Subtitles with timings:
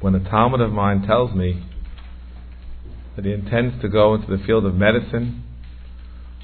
[0.00, 1.62] when a talmid of mine tells me
[3.16, 5.42] that he intends to go into the field of medicine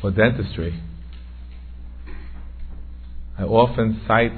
[0.03, 0.83] or dentistry,
[3.39, 4.33] I often cite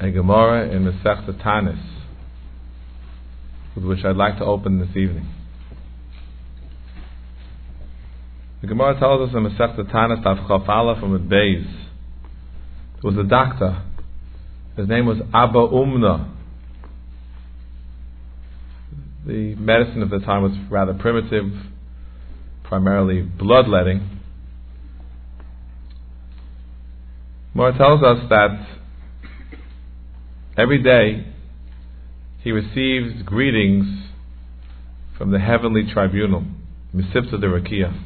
[0.00, 1.80] a Gemara in Masechta Tanis,
[3.76, 5.32] with which I'd like to open this evening.
[8.60, 11.82] The Gemara tells us in Masechta Tanis, Tav Chaf from the Beis,
[13.02, 13.82] there was a doctor.
[14.76, 16.32] His name was Abba Umna.
[19.24, 21.52] The medicine of the time was rather primitive,
[22.64, 24.20] primarily bloodletting.
[27.54, 28.66] Mora tells us that
[30.56, 31.32] every day
[32.42, 34.08] he receives greetings
[35.16, 36.44] from the heavenly tribunal,
[36.92, 38.02] Misipta de Rakia.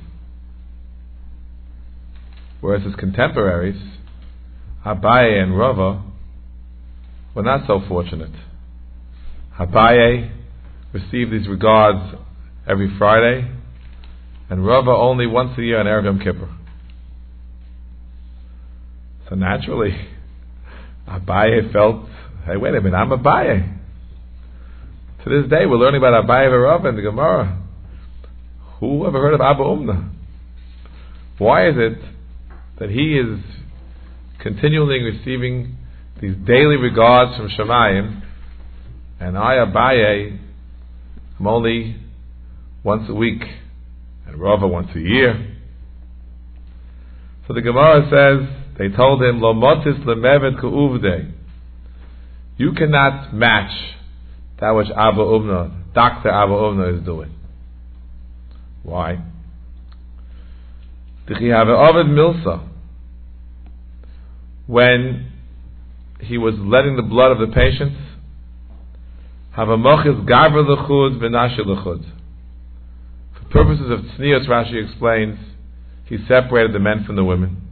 [2.60, 3.80] Whereas his contemporaries,
[4.85, 6.02] Abaye and Rava,
[7.35, 8.33] were not so fortunate.
[9.59, 10.35] Abaye
[10.97, 12.16] received these regards
[12.66, 13.51] every Friday,
[14.49, 16.49] and Rava only once a year on Erev Yom Kippur.
[19.29, 20.09] So naturally,
[21.09, 22.07] Abaye felt,
[22.47, 23.79] hey, wait a minute, I'm Abaye.
[25.24, 27.63] To this day, we're learning about Abaye Rav in the Gemara.
[28.80, 30.11] Who ever heard of Abba Umna?
[31.39, 31.99] Why is it
[32.79, 33.41] that he is
[34.41, 35.77] continually receiving
[36.21, 38.23] these daily regards from Shemayim,
[39.21, 40.39] and I, Abaye,
[41.38, 41.96] am only
[42.82, 43.42] once a week,
[44.26, 45.56] and Rava once a year.
[47.46, 51.32] So the Gemara says, they told him, Lo motis lemevet ku'uvde.
[52.59, 53.73] You cannot match
[54.60, 56.30] that which Abba Umna, Dr.
[56.30, 57.32] Abba Umna is doing.
[58.82, 59.18] Why?
[61.28, 62.68] Milsa.
[64.66, 65.32] When
[66.21, 67.97] he was letting the blood of the patients,
[69.56, 72.04] have a mochis gavra lechud v'nashi lechud.
[73.32, 75.39] For purposes of tznius, Rashi explains,
[76.05, 77.62] he separated the men from the women.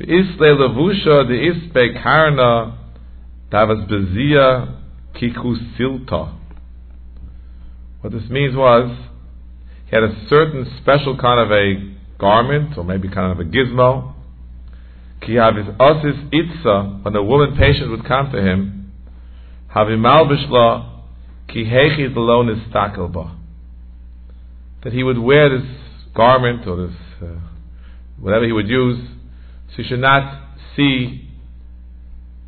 [0.00, 0.06] Isle
[0.38, 2.78] levusha de ispe karna
[3.50, 4.76] davas bezia
[5.14, 6.34] kikusilta.
[8.02, 8.96] What this means was
[9.86, 14.12] he had a certain special kind of a garment, or maybe kind of a gizmo.
[15.22, 18.77] Ki havis osis itza, when a woman patient would come to him,
[19.74, 21.02] havimal bishla
[21.48, 23.36] ki hechi alone is stakelba.
[24.84, 25.68] That he would wear this
[26.14, 27.26] garment or this uh,
[28.20, 28.98] whatever he would use
[29.68, 31.28] so you should not see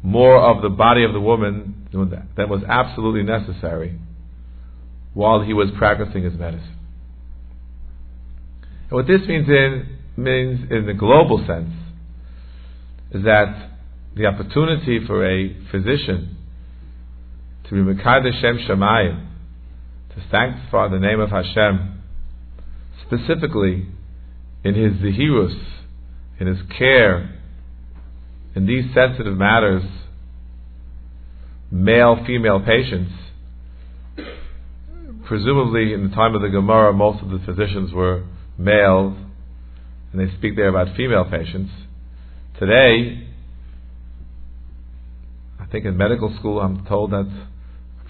[0.02, 3.98] more of the body of the woman than was absolutely necessary
[5.12, 6.76] while he was practicing his medicine.
[8.88, 11.72] And what this means in means in the global sense
[13.12, 13.70] is that
[14.14, 16.36] the opportunity for a physician
[17.70, 19.26] to be Mekadesh Shem Shemayim,
[20.14, 22.02] to sanctify the name of Hashem,
[23.06, 23.86] specifically
[24.62, 25.58] in his Zihirus,
[26.38, 27.40] in his care
[28.54, 29.84] in these sensitive matters,
[31.70, 33.12] male female patients,
[35.24, 38.24] presumably in the time of the Gemara, most of the physicians were
[38.58, 39.16] males,
[40.12, 41.70] and they speak there about female patients.
[42.58, 43.28] Today,
[45.60, 47.30] I think in medical school, I'm told that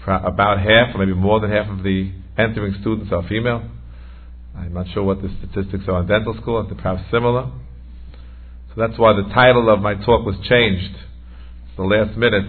[0.05, 3.69] about half, or maybe more than half of the entering students are female.
[4.55, 7.51] I'm not sure what the statistics are in dental school, they're perhaps similar.
[8.69, 10.95] So that's why the title of my talk was changed.
[11.77, 12.45] the last minute,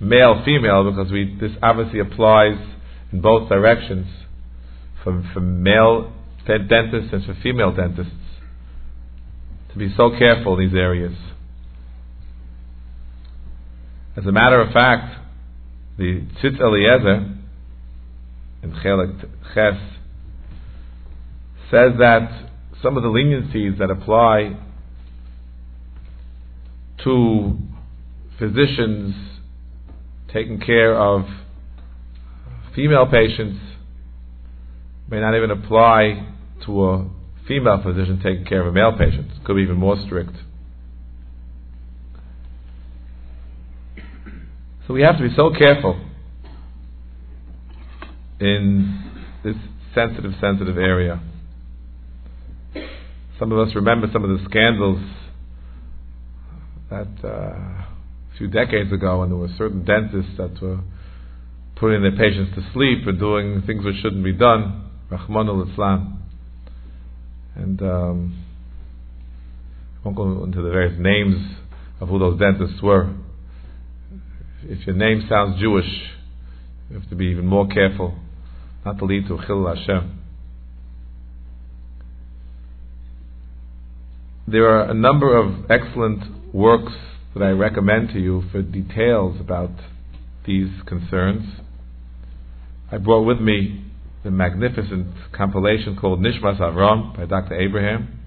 [0.00, 2.58] male, female, because we this obviously applies
[3.12, 4.06] in both directions,
[5.04, 6.12] for, for male
[6.46, 8.12] dentists and for female dentists,
[9.72, 11.14] to be so careful in these areas.
[14.16, 15.25] As a matter of fact,
[15.98, 17.36] the Tzitz Eliezer
[18.62, 19.20] in Chelik
[19.54, 19.74] Ches
[21.70, 22.50] says that
[22.82, 24.58] some of the leniencies that apply
[27.04, 27.58] to
[28.38, 29.14] physicians
[30.32, 31.22] taking care of
[32.74, 33.58] female patients
[35.08, 36.28] may not even apply
[36.66, 37.10] to a
[37.48, 39.30] female physician taking care of a male patient.
[39.30, 40.32] It could be even more strict.
[44.86, 46.00] So we have to be so careful
[48.38, 49.10] in
[49.42, 49.56] this
[49.94, 51.20] sensitive, sensitive area.
[53.38, 55.02] Some of us remember some of the scandals
[56.88, 57.88] that uh, a
[58.38, 60.78] few decades ago when there were certain dentists that were
[61.74, 66.18] putting their patients to sleep and doing things which shouldn't be done, Rachmana litzlan.
[67.56, 68.44] And um,
[69.98, 71.56] I won't go into the various names
[72.00, 73.12] of who those dentists were.
[74.68, 75.88] If your name sounds Jewish,
[76.90, 78.14] you have to be even more careful
[78.84, 80.22] not to lead to Chil Hashem.
[84.48, 86.92] There are a number of excellent works
[87.34, 89.72] that I recommend to you for details about
[90.46, 91.60] these concerns.
[92.92, 93.84] I brought with me
[94.22, 97.60] the magnificent compilation called Nishmas Avram by Dr.
[97.60, 98.20] Abraham,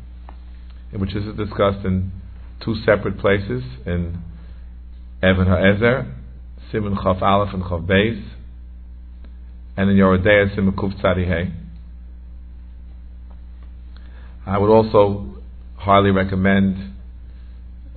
[0.91, 2.11] which is discussed in
[2.63, 4.21] two separate places in
[5.23, 6.18] Evan HaEzer,
[6.71, 8.23] Simon Chav Aleph and Chav Beis,
[9.77, 11.53] and in Yoreh De'ah Simon Kuf Tzadi
[14.45, 15.35] I would also
[15.77, 16.95] highly recommend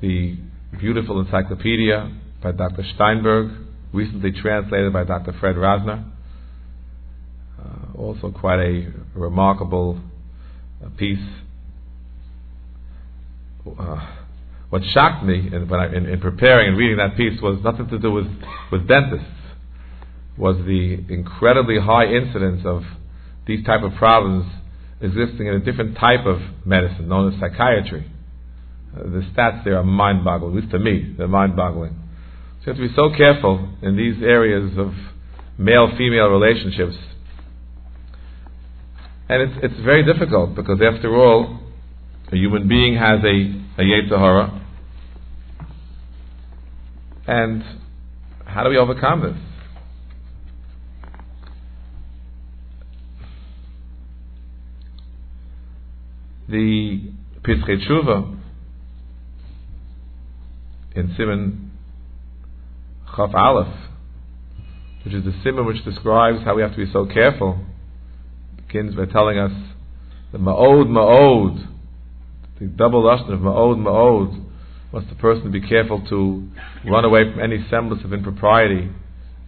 [0.00, 0.36] the
[0.78, 2.10] beautiful encyclopedia
[2.42, 2.84] by Dr.
[2.94, 3.52] Steinberg,
[3.92, 5.32] recently translated by Dr.
[5.38, 6.04] Fred Rosner.
[7.58, 10.00] Uh, also, quite a remarkable
[10.84, 11.18] uh, piece.
[13.78, 14.21] Uh,
[14.72, 17.98] what shocked me in, I, in, in, preparing and reading that piece was nothing to
[17.98, 18.26] do with,
[18.72, 19.28] with dentists,
[20.38, 22.82] was the incredibly high incidence of
[23.46, 24.50] these type of problems
[25.02, 28.10] existing in a different type of medicine known as psychiatry.
[28.96, 31.92] Uh, the stats there are mind-boggling, at least to me, they're mind-boggling.
[32.64, 34.94] So you have to be so careful in these areas of
[35.58, 36.96] male-female relationships.
[39.28, 41.60] And it's, it's very difficult because after all,
[42.32, 44.60] a human being has a, a Yetzirah.
[47.26, 47.62] And
[48.44, 49.36] how do we overcome this?
[56.48, 58.38] The Pischei Tshuva
[60.94, 61.70] in Simon
[63.16, 63.72] Chaf Aleph,
[65.04, 67.64] which is the simon which describes how we have to be so careful,
[68.56, 69.52] begins by telling us
[70.32, 71.68] the ma'od ma'od,
[72.60, 74.41] the double lashon of ma'od ma'od,
[74.92, 76.48] wants the person be careful to
[76.88, 78.90] run away from any semblance of impropriety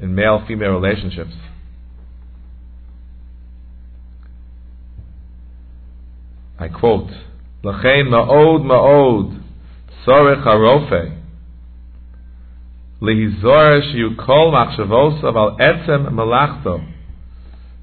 [0.01, 1.35] in male-female relationships.
[6.59, 7.11] I quote,
[7.63, 9.43] L'chein ma'od ma'od,
[10.07, 11.21] sorech harofe,
[13.03, 16.87] Lihizor sheyukol machshavosav al etzem melachto.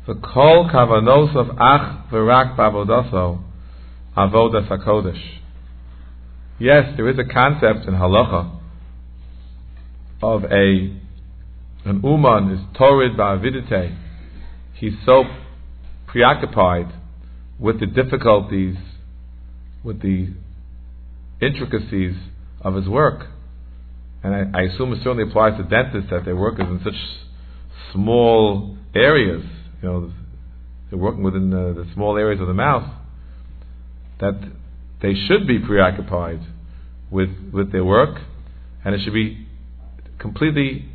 [0.07, 3.43] V'kol kavanosav ach v'rak bavodaso
[4.17, 5.40] avodas hakodesh.
[6.61, 8.59] Yes, there is a concept in halacha
[10.21, 10.95] of a
[11.83, 13.97] an uman is torid ba'avidite.
[14.75, 15.23] He's so
[16.05, 16.93] preoccupied
[17.59, 18.75] with the difficulties,
[19.83, 20.35] with the
[21.41, 22.15] intricacies
[22.61, 23.25] of his work
[24.23, 26.93] and I, I, assume it certainly applies to dentists that their work is in such
[27.91, 29.43] small areas.
[29.81, 30.13] You know,
[30.89, 32.87] they're working within the, the small areas of the mouth.
[34.19, 34.39] That
[35.01, 36.42] they should be preoccupied
[37.09, 38.19] with with their work,
[38.86, 39.48] and it should be
[40.19, 40.86] completely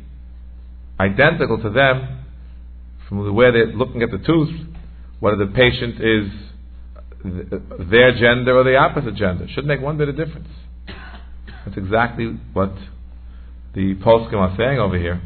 [0.99, 2.25] identical to them
[3.07, 4.67] from the way they're looking at the tooth,
[5.19, 6.31] whether the patient is
[7.89, 9.43] their gender or the opposite gender.
[9.45, 10.47] It shouldn't make one bit of difference.
[11.65, 12.73] That's exactly what
[13.73, 15.21] the poskim are saying over here.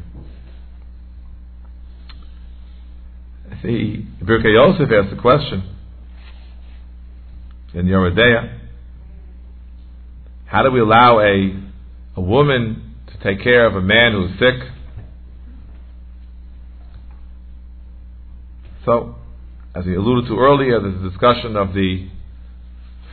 [3.63, 5.75] The Birkei Yosef asked the question
[7.74, 8.60] in Yoreh De'ah.
[10.51, 11.63] How do we allow a,
[12.18, 14.69] a woman to take care of a man who's sick?
[18.83, 19.16] So,
[19.73, 22.09] as we alluded to earlier, there's a discussion of the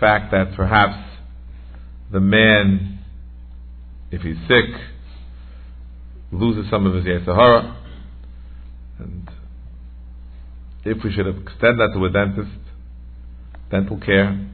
[0.01, 0.99] fact that perhaps
[2.11, 3.05] the man,
[4.11, 4.75] if he's sick,
[6.33, 7.77] loses some of his Yetzirah.
[8.99, 9.31] And
[10.85, 12.59] if we should extend that to a dentist,
[13.71, 14.48] dental care,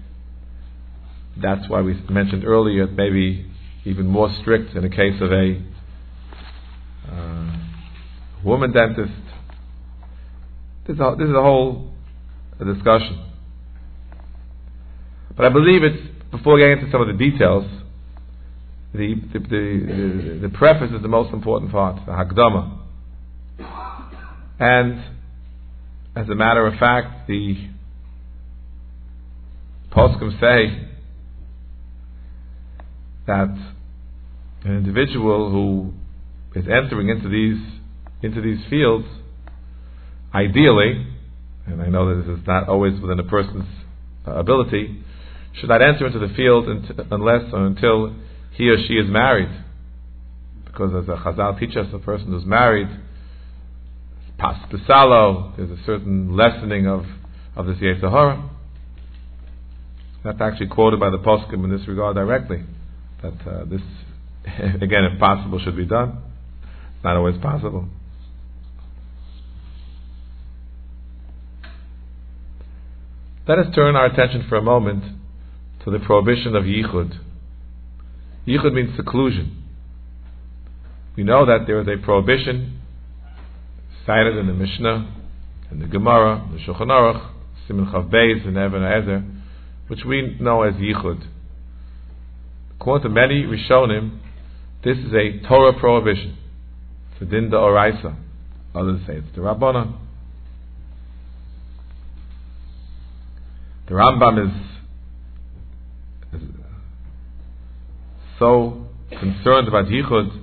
[1.41, 3.51] that's why we mentioned earlier maybe
[3.85, 5.63] even more strict in the case of a
[7.11, 7.57] uh,
[8.45, 9.13] woman dentist.
[10.87, 11.91] This is, a, this is a whole
[12.59, 13.31] discussion.
[15.37, 17.65] But I believe it's, before getting into some of the details,
[18.93, 22.79] the, the, the, the, preface is the most important part, the Hakdama.
[24.61, 25.03] And
[26.15, 27.57] as a matter of fact, the
[29.91, 30.94] Poskim say
[33.27, 33.57] that
[34.65, 35.93] an individual who
[36.59, 37.63] is entering into these
[38.23, 39.07] into these fields,
[40.33, 41.07] ideally,
[41.67, 43.67] and I know that this is not always within a person's
[44.27, 45.05] uh, ability,
[45.61, 46.67] should not enter into the field
[47.11, 48.15] unless or until
[48.53, 49.51] he or she is married.
[50.65, 52.89] Because as a Chazal teaches a person who's married,
[54.39, 57.05] pas pesalo, there's a certain lessening of,
[57.57, 58.51] of this Yetzirah.
[60.25, 62.65] That's actually quoted by the Poskim in this regard directly.
[63.25, 63.81] That uh, this,
[64.83, 66.19] again, if possible, should be done.
[67.03, 67.89] not always possible.
[73.49, 75.05] Let us turn our attention for a moment
[75.85, 77.19] to the prohibition of yichud.
[78.47, 79.65] Yichud means seclusion.
[81.17, 82.79] We know that there is a prohibition
[84.05, 85.17] cited in the Mishnah,
[85.71, 87.31] in the Gemara, the Shulchan Aruch,
[87.67, 89.25] Simon Chav Beis, and Even Ezer,
[89.87, 91.27] which we know as yichud.
[92.81, 94.19] According to many Rishonim,
[94.85, 96.37] this is a Torah prohibition.
[97.13, 98.17] It's a din oraisa.
[98.75, 99.99] Others say it's the Rabbana.
[103.89, 106.49] The Rambam is, is
[108.39, 110.43] so concerned about yichud.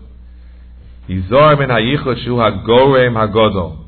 [1.10, 3.84] Yizor min hayichud shu hagorem hagodol.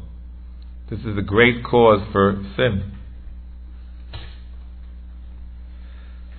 [0.89, 2.91] This is a great cause for sin.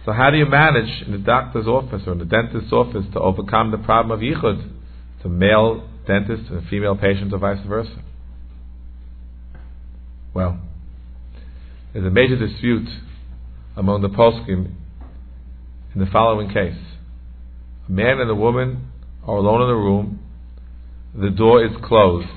[0.05, 3.21] So how do you manage in the doctor's office or in the dentist's office to
[3.21, 4.71] overcome the problem of yichud?
[5.25, 8.03] to male dentist and female patient or vice versa?
[10.35, 10.61] Well,
[11.93, 12.89] there's a major dispute
[13.77, 14.75] among the poskim
[15.95, 16.77] in the following case.
[17.89, 18.91] A man and a woman
[19.27, 20.21] are alone in a room.
[21.15, 22.29] The door is closed,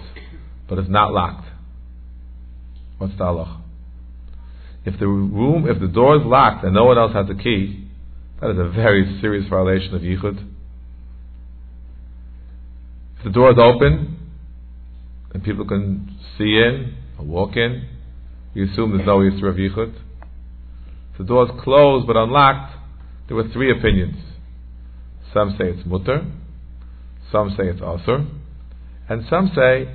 [0.69, 1.47] but it's not locked.
[2.99, 3.61] What's the halach?
[4.87, 7.89] If the room, if the door is locked and no one else has a key,
[8.39, 10.47] that is a very serious violation of yichud.
[13.17, 14.17] If the door is open
[15.33, 17.85] and people can see in or walk in,
[18.53, 19.93] you assume there's no Yisra of Yichud.
[21.11, 22.73] If the door is closed but unlocked,
[23.27, 24.15] there were three opinions.
[25.33, 26.31] Some say it's mutter,
[27.29, 28.25] some say it's asur,
[29.09, 29.93] and some say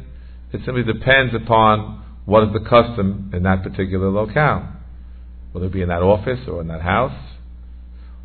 [0.52, 4.71] it simply depends upon what is the custom in that particular locale.
[5.52, 7.18] Will it be in that office or in that house?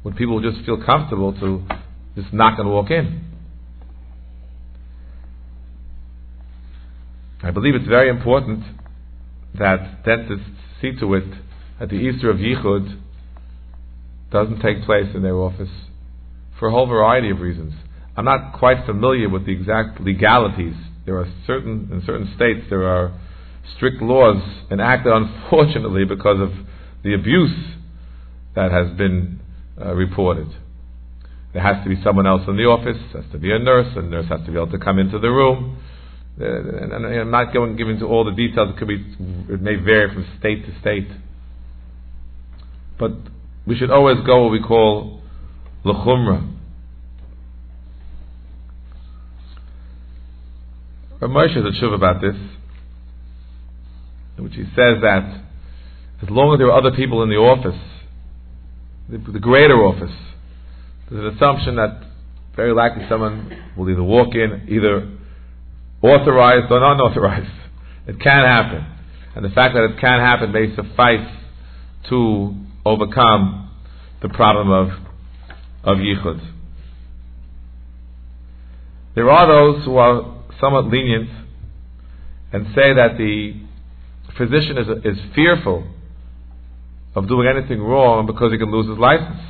[0.04, 1.66] Would people just feel comfortable to
[2.16, 3.24] just knock and walk in?
[7.44, 8.64] I believe it's very important
[9.58, 10.50] that dentists
[10.82, 11.26] see to it
[11.80, 13.00] that the Easter of Yichud
[14.32, 15.70] doesn't take place in their office
[16.60, 17.74] for a whole variety of reasons.
[18.16, 20.74] I'm not quite familiar with the exact legalities.
[21.06, 23.18] There are certain, in certain states, there are
[23.76, 24.42] strict laws
[24.72, 26.50] enacted, unfortunately, because of
[27.04, 27.76] the abuse
[28.56, 29.40] that has been
[29.80, 30.48] uh, reported.
[31.54, 34.02] There has to be someone else in the office, has to be a nurse, a
[34.02, 35.82] nurse has to be able to come into the room.
[36.40, 38.70] Uh, and, and, I'm not going to give into all the details.
[38.76, 39.04] It could be,
[39.50, 41.08] it may vary from state to state.
[43.00, 43.12] But
[43.66, 45.22] we should always go what we call
[45.84, 46.54] lechumra.
[51.20, 52.36] Rav Moshe has a tshuva about this,
[54.38, 55.47] in which he says that
[56.22, 57.80] as long as there are other people in the office,
[59.10, 60.16] the, the greater office,
[61.10, 62.04] there's an assumption that
[62.56, 65.10] very likely someone will either walk in, either
[66.02, 67.52] authorized or unauthorized.
[68.08, 68.86] It can happen.
[69.36, 71.28] And the fact that it can happen may suffice
[72.10, 73.72] to overcome
[74.22, 74.90] the problem of,
[75.84, 76.54] of yichud.
[79.14, 81.30] There are those who are somewhat lenient
[82.52, 83.62] and say that the
[84.36, 85.88] physician is, is fearful
[87.18, 89.42] of doing anything wrong because he can lose his license.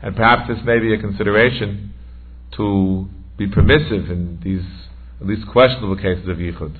[0.00, 1.92] And perhaps this may be a consideration
[2.56, 4.62] to be permissive in these
[5.20, 6.78] at least questionable cases of yichud.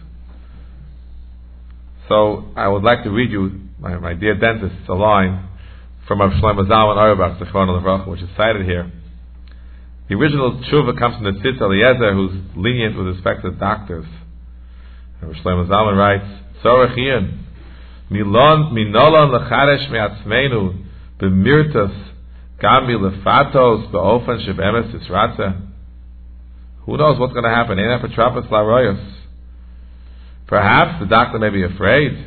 [2.08, 5.48] So I would like to read you, my, my dear dentist, a line
[6.06, 8.90] from Rav Shlomo Zalman Auerbach, Zechron which is cited here.
[10.08, 14.06] The original tshuva comes from the Tzitz Eliezer, who's lenient with respect to doctors.
[15.20, 16.94] Rav Shlomo Zalman writes, Tzorech
[19.90, 20.84] Me'atzmeinu,
[21.20, 22.08] b'mirtas,
[24.42, 24.92] shebemes
[26.84, 27.78] who knows what's going to happen?
[30.46, 32.26] Perhaps the doctor may be afraid.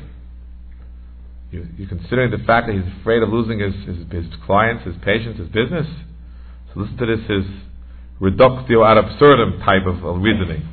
[1.52, 4.96] You, are considering the fact that he's afraid of losing his, his, his clients, his
[5.04, 5.88] patients, his business.
[6.74, 7.46] So listen to this, his
[8.20, 10.68] reductio ad absurdum type of, reasoning.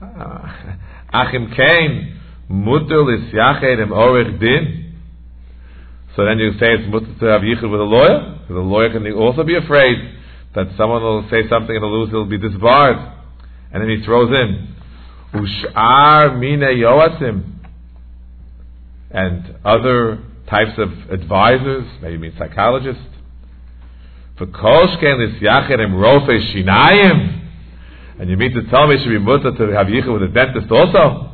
[0.00, 0.76] Ah,
[1.12, 2.19] Achim kain
[2.50, 4.94] mutter lisyached im orich din.
[6.16, 8.38] So then you say it's mutter to have yichud with a lawyer?
[8.42, 9.96] Because a lawyer can also be afraid
[10.56, 12.98] that someone will say something and lose, he'll be disbarred.
[13.72, 14.74] And then he throws in,
[15.32, 17.44] Ushar mine yoasim.
[19.12, 23.02] And other types of advisors, maybe psychologists.
[24.38, 27.36] For koshken is yachem rofe shinayim.
[28.18, 30.32] And you mean to tell me it should be mutter to have yichud with a
[30.32, 31.29] dentist also?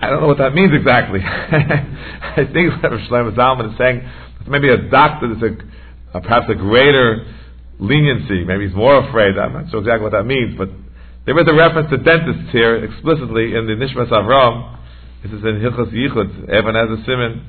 [0.00, 1.20] I don't know what that means exactly.
[1.24, 4.08] I think what Shlomo Zalman is saying,
[4.46, 7.26] maybe a doctor is a, a perhaps a greater
[7.78, 8.44] leniency.
[8.44, 9.38] Maybe he's more afraid.
[9.38, 10.68] I'm not sure exactly what that means, but
[11.26, 14.78] There is a reference to dentists here explicitly in the Nishmas Avram.
[15.22, 17.46] This is in Hilchas Yichud, Even HaEzer Simon,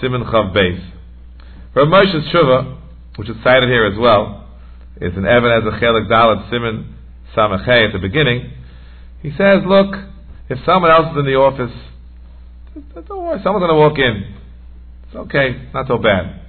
[0.00, 0.82] Simon Chav Beis.
[1.74, 2.80] Rav Moshe's Shuvah,
[3.16, 4.48] which is cited here as well,
[5.00, 6.96] is an Even HaEzer Chelik Dalet Simon
[7.36, 8.52] Samachay at the beginning.
[9.22, 9.94] He says, look,
[10.48, 11.74] if someone else is in the office,
[12.74, 14.34] don't worry, someone's going to walk in.
[15.06, 16.40] It's okay, not so bad.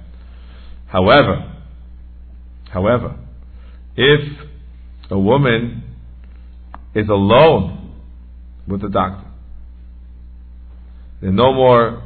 [0.86, 1.52] However,
[2.70, 3.16] however,
[3.96, 4.38] if
[5.10, 5.84] a woman
[6.94, 7.94] is alone
[8.66, 9.24] with the doctor,
[11.20, 12.02] there are no more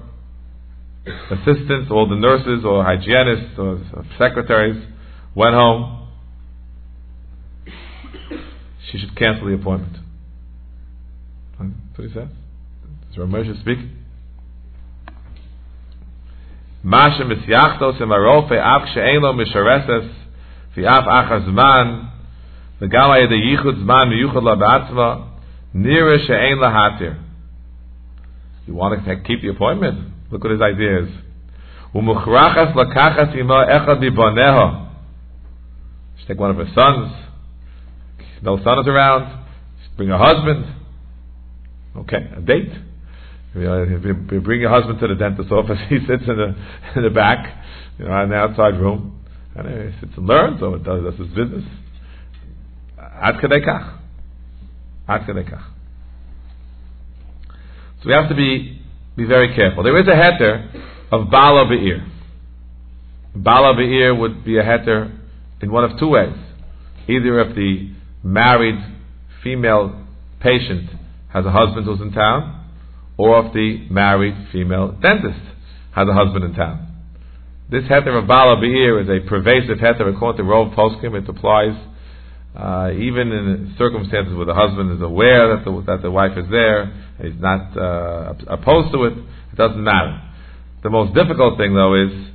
[1.31, 3.81] assistants, all the nurses or hygienists or
[4.19, 4.85] secretaries
[5.35, 6.09] went home,
[8.91, 10.00] she should cancel the appointment.
[11.60, 12.30] That's what he says.
[13.12, 13.92] Is Ramesh speaking?
[16.84, 20.10] Masha misyachtos im arofe av she'en lo mishareses
[20.76, 22.10] fi av achar zman
[22.82, 25.16] וגם על ידי ייחוד זמן מיוחד לה בעצמה
[25.74, 27.14] נראה שאין לה התיר.
[28.68, 29.98] You want to keep the appointment?
[30.32, 31.10] Look what his idea is.
[31.96, 34.70] ומוכרחס לקחת עמו אחד מבוניה.
[36.18, 37.12] She take one of her sons.
[38.42, 39.26] No son is around.
[39.98, 40.66] Bring her husband.
[41.97, 42.71] Okay, a date.
[43.57, 45.79] Uh, you bring your husband to the dentist's office.
[45.89, 46.55] He sits in the
[46.97, 47.65] in the back,
[47.99, 49.21] you know, in the outside room,
[49.57, 51.65] and he sits and learns or does, does his business.
[52.99, 53.99] Ad kadei.
[55.09, 55.27] Ad.
[58.01, 58.81] So we have to be
[59.17, 59.83] be very careful.
[59.83, 62.07] There is a heter of bala be'ir.
[63.35, 65.19] Bala be'ir would be a heter
[65.61, 66.37] in one of two ways.
[67.09, 67.93] Either if the
[68.23, 68.79] married
[69.43, 70.07] female
[70.41, 70.89] patient
[71.33, 72.69] has a husband who's in town,
[73.17, 75.41] or if the married female dentist
[75.95, 76.87] has a husband in town.
[77.71, 81.15] This heter of bala be'ir is a pervasive heter according to Rove Poskim.
[81.21, 81.77] It applies
[82.57, 86.51] uh, even in circumstances where the husband is aware that the, that the wife is
[86.51, 86.87] there,
[87.23, 90.21] he's not uh, opposed to it, it doesn't matter.
[90.83, 92.31] The most difficult thing, though, is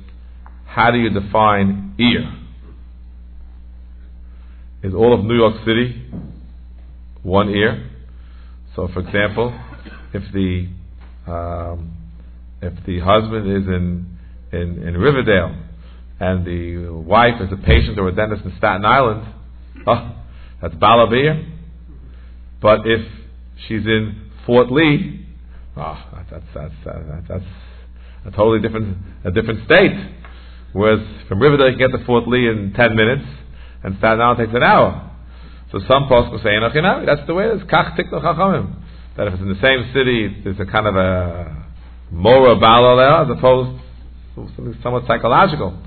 [0.64, 2.32] how do you define ear?
[4.82, 6.06] Is all of New York City
[7.22, 7.85] one ear?
[8.76, 9.58] So, for example,
[10.12, 10.68] if the
[11.30, 11.96] um,
[12.62, 14.18] if the husband is in,
[14.52, 15.56] in in Riverdale
[16.20, 19.26] and the wife is a patient or a dentist in Staten Island,
[19.86, 20.16] Oh,
[20.60, 21.52] that's Balabir.
[22.60, 23.06] But if
[23.66, 25.26] she's in Fort Lee,
[25.76, 27.44] oh, that's, that's, that's, that's
[28.24, 29.92] a totally different, a different state.
[30.72, 33.24] Whereas from Riverdale you can get to Fort Lee in 10 minutes,
[33.84, 35.05] and Staten Island takes an hour.
[35.76, 36.56] So some will say,
[37.04, 37.62] that's the way it is.
[37.64, 38.82] Kach tikno chachamim.
[39.16, 41.66] That if it's in the same city, there's a kind of a
[42.10, 43.78] mora bala there, as opposed
[44.36, 45.78] to something somewhat psychological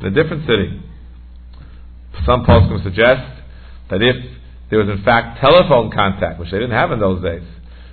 [0.00, 0.82] in a different city.
[2.26, 3.22] Some will suggest
[3.90, 4.16] that if
[4.68, 7.44] there was in fact telephone contact, which they didn't have in those days,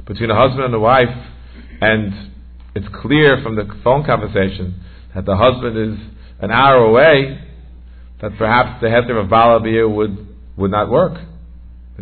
[0.06, 1.16] between a husband and a wife,
[1.80, 2.32] and
[2.76, 4.82] it's clear from the phone conversation
[5.14, 6.00] that the husband is
[6.42, 7.40] an hour away,
[8.22, 11.18] that perhaps the heter of Balabir would, would not work.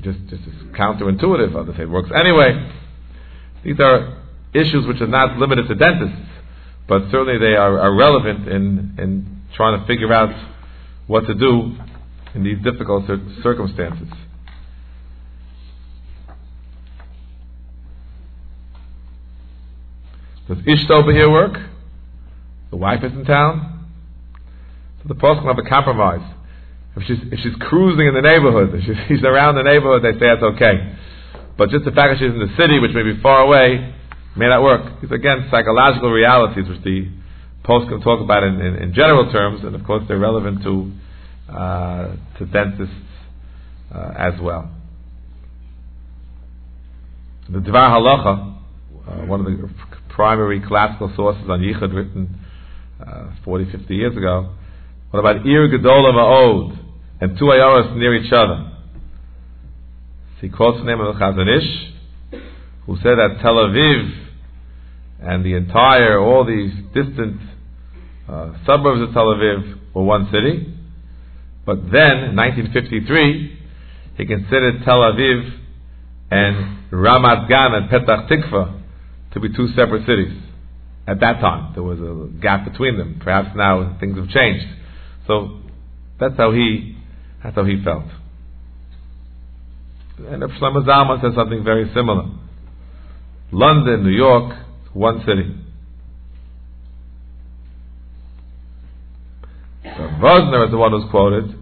[0.01, 1.56] Just, just is counterintuitive.
[1.56, 2.71] Others say it works anyway.
[3.63, 4.21] These are
[4.53, 6.29] issues which are not limited to dentists,
[6.88, 10.34] but certainly they are, are relevant in, in trying to figure out
[11.08, 11.75] what to do
[12.36, 13.06] in these difficult
[13.43, 14.08] circumstances.
[20.47, 21.58] Does Ishta over here work?
[22.71, 23.88] The wife is in town.
[25.01, 26.27] So the person have a compromise.
[26.95, 30.27] If she's, if she's cruising in the neighborhood, if she's, around the neighborhood, they say
[30.29, 30.95] that's okay.
[31.58, 33.93] But just the fact that she's in the city, which may be far away,
[34.36, 35.03] may not work.
[35.03, 37.10] Again psychological realities which the
[37.63, 40.91] post can talk about in, in, in general terms, and of course they're relevant to
[41.51, 42.95] uh, to dentists
[43.93, 44.71] uh, as well.
[47.49, 48.58] The Dvar Halacha,
[49.08, 49.69] uh, one of the
[50.10, 52.39] primary classical sources on Yichud written
[53.06, 54.53] uh, 40, 50 years ago,
[55.12, 56.83] what about Ir Gedola Ma'od
[57.23, 58.71] and two ayoras near each other?
[60.36, 62.41] So he quotes the name of the Chazon Ish,
[62.86, 64.23] who said that Tel Aviv
[65.21, 67.39] and the entire, all these distant
[68.27, 70.67] uh, suburbs of Tel Aviv were one city.
[71.65, 73.59] But then, in 1953,
[74.17, 75.59] he considered Tel Aviv
[76.29, 78.81] and Ramat Gan and Petach Tikva
[79.33, 80.38] to be two separate cities.
[81.07, 83.21] At that time, there was a gap between them.
[83.23, 84.65] Perhaps now things have changed.
[85.27, 85.62] So
[86.19, 86.97] that's how he,
[87.43, 88.06] that's how he felt.
[90.17, 92.25] And Shlomo Zalman says something very similar.
[93.51, 94.56] London, New York,
[94.93, 95.56] one city.
[99.84, 101.56] So Rosner is the one who's quoted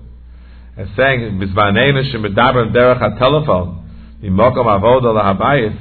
[0.78, 3.82] as saying, "Bizvanenu shemidaber derech telephone."
[4.24, 5.78] imokam avoda lahabayis,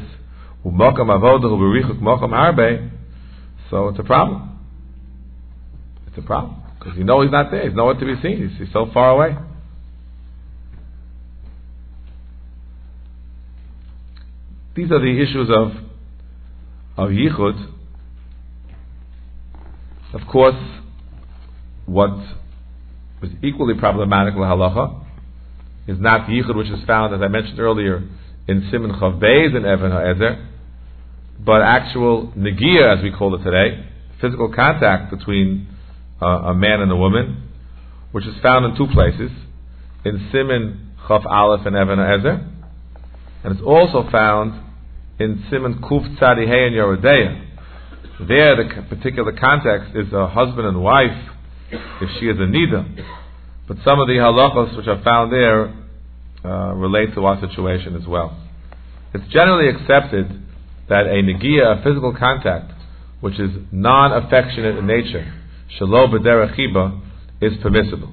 [0.65, 2.91] umokam avoda uberichuk mokam arbe,
[3.71, 4.59] so it's a problem.
[6.07, 6.63] It's a problem.
[6.79, 7.69] Because you know he's not there.
[7.69, 8.49] He's nowhere to be seen.
[8.49, 9.37] He's, he's so far away.
[14.75, 15.73] These are the issues of
[16.97, 17.73] of yichud.
[20.13, 20.57] Of course,
[21.87, 22.11] what
[23.21, 25.05] was equally problematic with halacha
[25.87, 28.09] is not yichud which is found, as I mentioned earlier,
[28.47, 30.49] in Simon Chav Beis and Evan Ha'ezer,
[31.39, 33.87] but actual negia, as we call it today,
[34.21, 35.69] physical contact between
[36.21, 37.49] uh, a man and a woman,
[38.13, 39.31] which is found in two places,
[40.05, 42.47] in Simon Chav Aleph and Evan Ezer,
[43.43, 44.63] and it's also found
[45.19, 47.47] in Simon Kuf Tzadi Hey and Yoreh De'ah.
[48.27, 51.17] There, the particular context is a husband and wife,
[51.71, 53.05] if she is a nida.
[53.67, 55.73] But some of the halachos which are found there
[56.45, 58.37] uh, relate to our situation as well.
[59.15, 60.29] It's generally accepted
[60.89, 62.73] that a negia, a physical contact,
[63.21, 65.33] which is non-affectionate in nature,
[65.79, 67.01] shalom b'derechiba,
[67.41, 68.13] is permissible.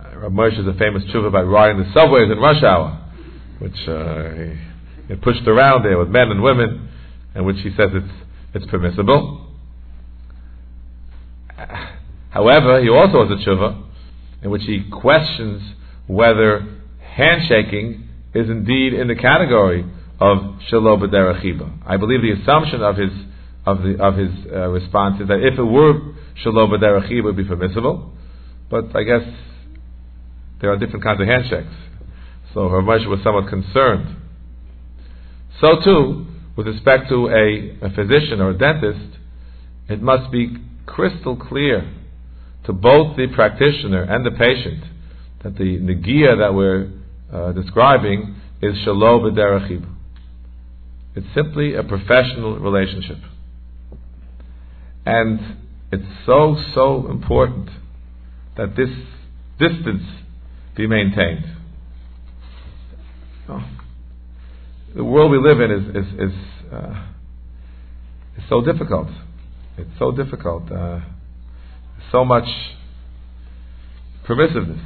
[0.00, 3.05] Uh, Rav Moshe is a famous tshuva about riding the subways in rush hour,
[3.58, 4.52] which uh, he,
[5.08, 6.88] he pushed around there with men and women,
[7.34, 8.12] and which he says it's
[8.54, 9.46] it's permissible.
[12.30, 13.82] However, he also has a tshuva
[14.42, 15.62] in which he questions
[16.06, 16.66] whether
[17.00, 19.84] handshaking is indeed in the category
[20.20, 20.38] of
[20.68, 21.78] shalom b'derechiba.
[21.86, 23.10] I believe the assumption of his
[23.64, 27.36] of the of his uh, response is that if it were shalom b'derechiba, it would
[27.36, 28.12] be permissible.
[28.70, 29.22] But I guess
[30.60, 31.74] there are different kinds of handshakes.
[32.56, 34.16] So Rav Moshe was somewhat concerned.
[35.60, 39.18] So too, with respect to a, a physician or a dentist,
[39.90, 41.86] it must be crystal clear
[42.64, 44.84] to both the practitioner and the patient
[45.44, 46.92] that the negia that we're
[47.30, 49.94] uh, describing is shalom b'derechiba.
[51.14, 53.18] It's simply a professional relationship.
[55.04, 55.58] And
[55.92, 57.68] it's so, so important
[58.56, 58.88] that this
[59.58, 60.04] distance
[60.74, 61.55] be maintained.
[63.48, 63.64] Oh.
[64.94, 66.38] The world we live in is, is, is,
[66.72, 67.06] uh,
[68.38, 69.08] is so difficult.
[69.76, 70.70] It's so difficult.
[70.72, 71.00] Uh,
[72.10, 72.48] so much
[74.26, 74.84] permissiveness.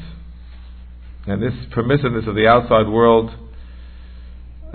[1.27, 3.31] And this permissiveness of the outside world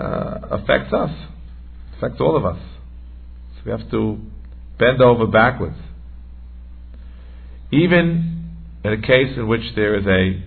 [0.00, 1.10] uh, affects us
[1.96, 2.58] affects all of us.
[3.56, 4.18] So we have to
[4.78, 5.76] bend over backwards.
[7.72, 10.42] Even in a case in which there is a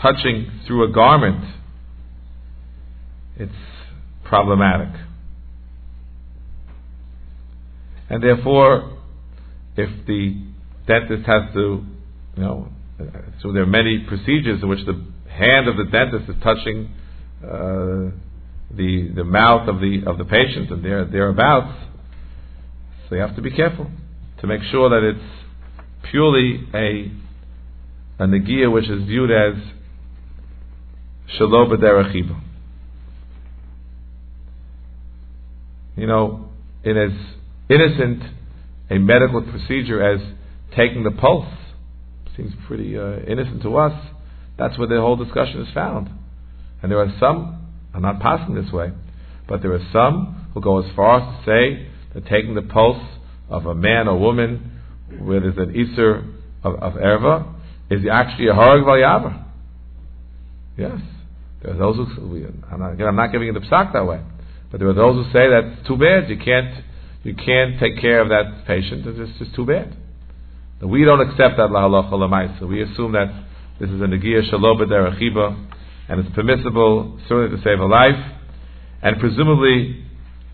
[0.00, 1.44] touching through a garment,
[3.36, 3.52] it's
[4.24, 4.88] problematic.
[8.08, 8.98] And therefore,
[9.76, 10.42] if the
[10.86, 11.84] dentist has to,
[12.36, 12.68] you know,
[13.42, 16.94] so there are many procedures in which the hand of the dentist is touching
[17.44, 18.10] uh,
[18.74, 21.76] the, the mouth of the, of the patient and their, thereabouts.
[23.08, 23.90] So you have to be careful
[24.40, 27.12] to make sure that it's purely a,
[28.22, 29.54] a negia which is viewed as
[31.36, 32.45] shalom b'derechiba.
[35.96, 36.50] You know,
[36.84, 37.10] in as
[37.68, 38.22] innocent
[38.90, 40.20] a medical procedure as
[40.76, 41.52] taking the pulse
[42.36, 43.92] seems pretty uh, innocent to us.
[44.58, 46.10] That's where the whole discussion is found.
[46.82, 48.92] And there are some I'm not passing this way.
[49.48, 53.02] But there are some who go as far as to say that taking the pulse
[53.48, 54.82] of a man or woman
[55.20, 57.54] where there's an Isser of, of Erva
[57.90, 59.44] is actually a Harag Valyava.
[60.76, 60.98] Yes.
[61.62, 64.20] There are those who, I'm not, again, I'm not giving it the psak that way.
[64.76, 66.28] But there are those who say that's too bad.
[66.28, 66.84] You can't,
[67.22, 69.06] you can't take care of that patient.
[69.06, 69.96] It's just too bad.
[70.82, 73.32] We don't accept that lahalacha So We assume that
[73.80, 75.68] this is a negia shalom b'derechiba
[76.10, 78.22] and it's permissible certainly to save a life,
[79.00, 80.04] and presumably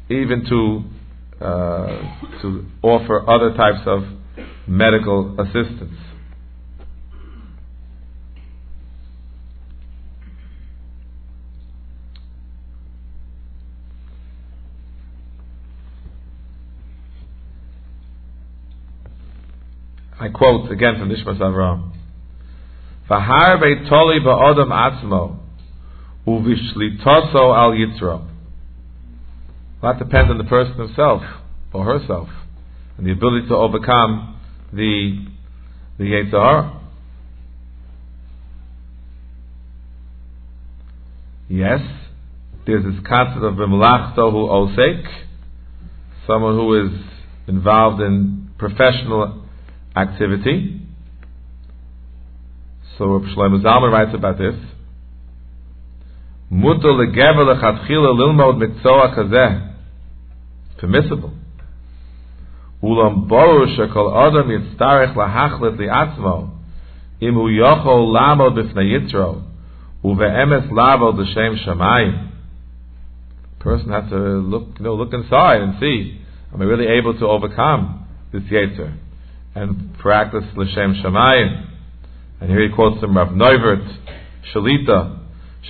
[0.09, 4.05] even to uh, to offer other types of
[4.69, 5.99] medical assistance.
[20.23, 21.91] I quote again from Nishmas Avram.
[23.11, 25.41] V'har toli ba'odam atzmo
[26.25, 28.29] Uvishlitoso al Yitzro.
[29.83, 31.23] That depends on the person himself
[31.73, 32.29] or herself
[32.97, 34.39] and the ability to overcome
[34.73, 35.27] the
[35.99, 36.81] the Yitzhar.
[41.49, 41.81] Yes,
[42.65, 45.05] there's this concept of b'melach tohu osek,
[46.29, 46.93] someone who is
[47.49, 49.42] involved in professional
[49.97, 50.81] activity.
[52.99, 54.55] So Shlomo Zalman writes about this.
[56.51, 59.75] mutter legever lechatchila lilmod mikzoa kazeh.
[60.79, 61.33] Permissible.
[62.83, 66.51] Ulam boru shekol adam yitztarech lahachlet liatzmo
[67.21, 69.43] im hu yochol lamod b'fnei yitro
[70.05, 72.29] uve'emes lavod l'shem shamayim.
[73.61, 76.21] Person has to look, you know, look inside and see,
[76.53, 78.99] am I really able to overcome this yetzer
[79.55, 81.69] and practice l'shem shamayim.
[82.41, 83.99] And here he quotes from Rav Neuwirth,
[84.53, 85.19] Shalita,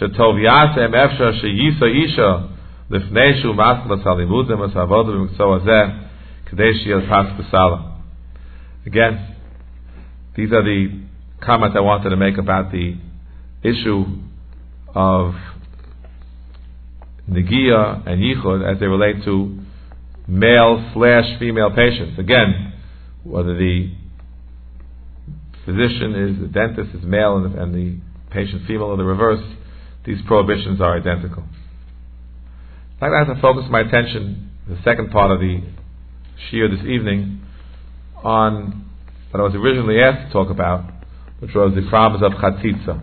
[0.01, 2.49] Shetov Yasem Efsha Sheyisa Isha
[2.91, 6.09] Lifnei Shu Maslas Halimudim As Havodim Mikso Azeh
[8.85, 9.37] Again,
[10.37, 11.03] these are the
[11.41, 12.99] comments I wanted to make about the
[13.63, 14.05] issue
[14.95, 15.33] of
[17.27, 19.61] Nagia and Yichud as they relate to
[20.29, 22.19] male slash female patients.
[22.19, 22.72] Again,
[23.25, 23.93] whether the
[25.65, 27.99] physician is, the dentist is male and the, and the
[28.31, 29.45] patient female or the reverse,
[30.05, 31.45] these prohibitions are identical.
[31.45, 35.63] In fact, I'd like to focus my attention, the second part of the
[36.51, 37.41] shiur this evening,
[38.25, 38.91] on
[39.31, 40.85] what I was originally asked to talk about,
[41.39, 43.03] which was the problems of Chatzitza.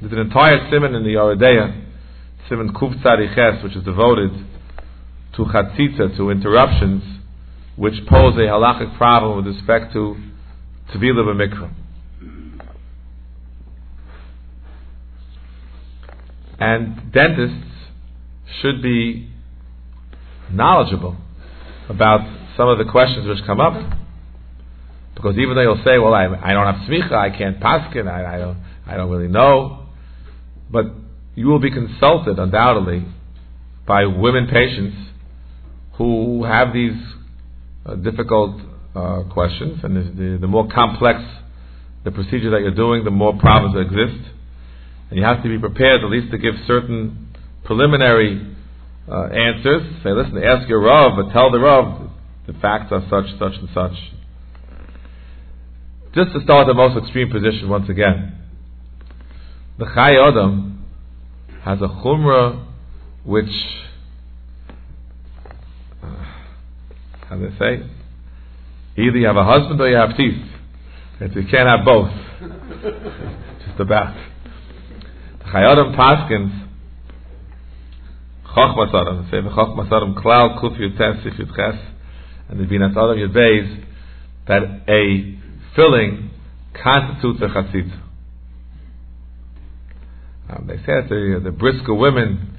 [0.00, 1.84] There's an entire simon in the Yoreh De'ah,
[2.48, 4.30] simon Kuf Tzadiches, which is devoted
[5.36, 7.02] to Chatzitza, to interruptions,
[7.76, 10.16] which pose a halachic problem with respect to
[10.94, 11.72] Tvila B'Mikveh.
[16.60, 17.72] And dentists
[18.60, 19.28] should be
[20.52, 21.16] knowledgeable
[21.88, 22.20] about
[22.56, 23.98] some of the questions which come up.
[25.14, 28.34] Because even though you'll say, well, I, I don't have smicha, I can't paskin, I,
[28.34, 29.86] I, don't, I don't really know.
[30.70, 30.86] But
[31.34, 33.06] you will be consulted, undoubtedly,
[33.86, 34.96] by women patients
[35.98, 37.00] who have these
[37.84, 38.60] uh, difficult
[38.94, 39.80] uh, questions.
[39.82, 41.20] And the, the more complex
[42.04, 44.30] the procedure that you're doing, the more problems that exist.
[45.10, 47.28] And you have to be prepared at least to give certain
[47.64, 48.54] preliminary
[49.08, 49.82] uh, answers.
[50.02, 52.10] Say, listen, ask your Rav, but tell the Rav
[52.46, 53.92] the facts are such, such, and such.
[56.14, 58.38] Just to start the most extreme position once again.
[59.78, 60.84] The Chai Adam
[61.64, 62.66] has a chumrah
[63.24, 63.46] which,
[66.02, 66.08] uh,
[67.32, 67.82] how they say?
[68.98, 70.44] Either you have a husband or you have teeth.
[71.18, 72.10] And you can't have both.
[73.66, 74.14] Just about.
[75.38, 76.68] The Chayadim Paskins,
[78.54, 81.92] Chochmas say Chochmas Adam, Klal Kuf Yutes Sif Yutches,
[82.48, 83.84] and the Binas Adam Yudbeis,
[84.48, 85.38] that a
[85.74, 86.30] filling
[86.74, 87.98] constitutes a chatzit.
[90.50, 92.58] Um, they said the, the brisker women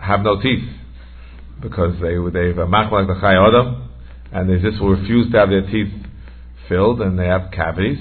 [0.00, 0.66] have no teeth
[1.60, 3.87] because they they have a like the Chayodam,
[4.32, 5.92] and they just refuse to have their teeth
[6.68, 7.98] filled, and they have cavities.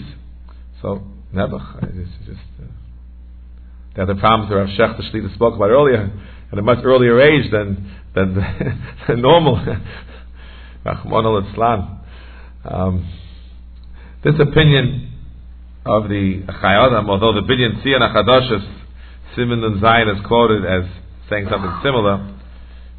[0.82, 2.40] So never, it's just.
[2.62, 2.66] Uh,
[3.96, 6.12] they have the problems that Rav Shechter Shlita spoke about earlier
[6.52, 8.36] at a much earlier age than than,
[9.22, 9.56] normal.
[10.86, 12.00] Rahman al
[12.64, 13.14] um,
[14.24, 15.14] this opinion
[15.86, 18.84] of the Chayyadam, although the Binyan Tzion HaChadoshis,
[19.36, 20.90] Simon and Zion is quoted as
[21.30, 22.37] saying something similar,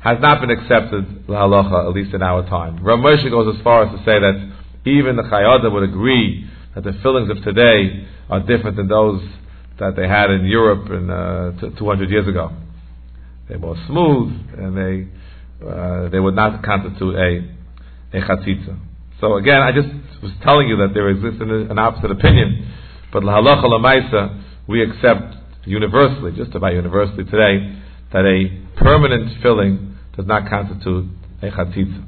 [0.01, 2.83] has not been accepted halacha, at least in our time.
[2.85, 4.53] Rav Moshe goes as far as to say that
[4.85, 9.23] even the Chayyadam would agree that the fillings of today are different than those
[9.79, 12.53] that they had in Europe in, uh, 200 years ago.
[13.49, 15.09] They're more smooth, and they
[15.67, 18.79] uh, they would not constitute a a chatzitza.
[19.21, 19.89] So again, I just
[20.23, 22.71] was telling you that there exists an, an opposite opinion,
[23.13, 25.35] but lahalacha lamaisa we accept
[25.65, 27.81] universally, just about universally today,
[28.13, 29.88] that a permanent filling
[30.19, 31.09] does not constitute
[31.43, 32.05] a chatzitza.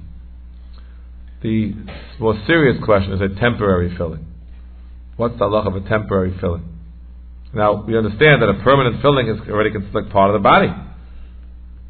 [1.42, 1.72] The
[2.18, 4.26] more serious question is a temporary filling.
[5.16, 6.64] What's the halach of a temporary filling?
[7.54, 10.68] Now, we understand that a permanent filling is already considered part of the body.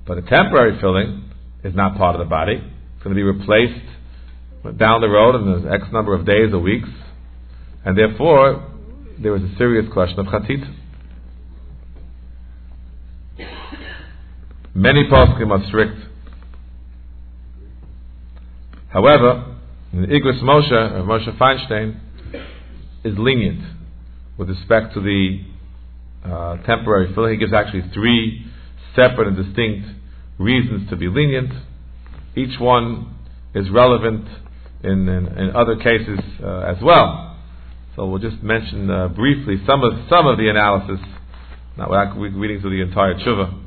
[0.07, 1.31] But a temporary filling
[1.65, 2.57] is not part of the body.
[2.57, 3.87] It's going to be replaced
[4.79, 6.89] down the road in X number of days or weeks.
[7.85, 8.71] And therefore,
[9.19, 10.77] there is a serious question of chatit.
[14.75, 16.10] Many poskim are strict.
[18.93, 19.57] However,
[19.93, 22.01] the Igros Moshe, Moshe Feinstein,
[23.05, 23.65] is lenient
[24.37, 25.45] with respect to the
[26.25, 27.33] uh, temporary filling.
[27.33, 28.47] He gives actually three
[28.95, 29.89] separate and distinct
[30.39, 31.53] reasons to be lenient.
[32.37, 33.15] Each one
[33.55, 34.27] is relevant
[34.83, 37.39] in, in, in other cases uh, as well.
[37.97, 41.05] So we'll just mention uh, briefly some of some of the analysis,
[41.77, 43.63] not without reading through the entire tshuva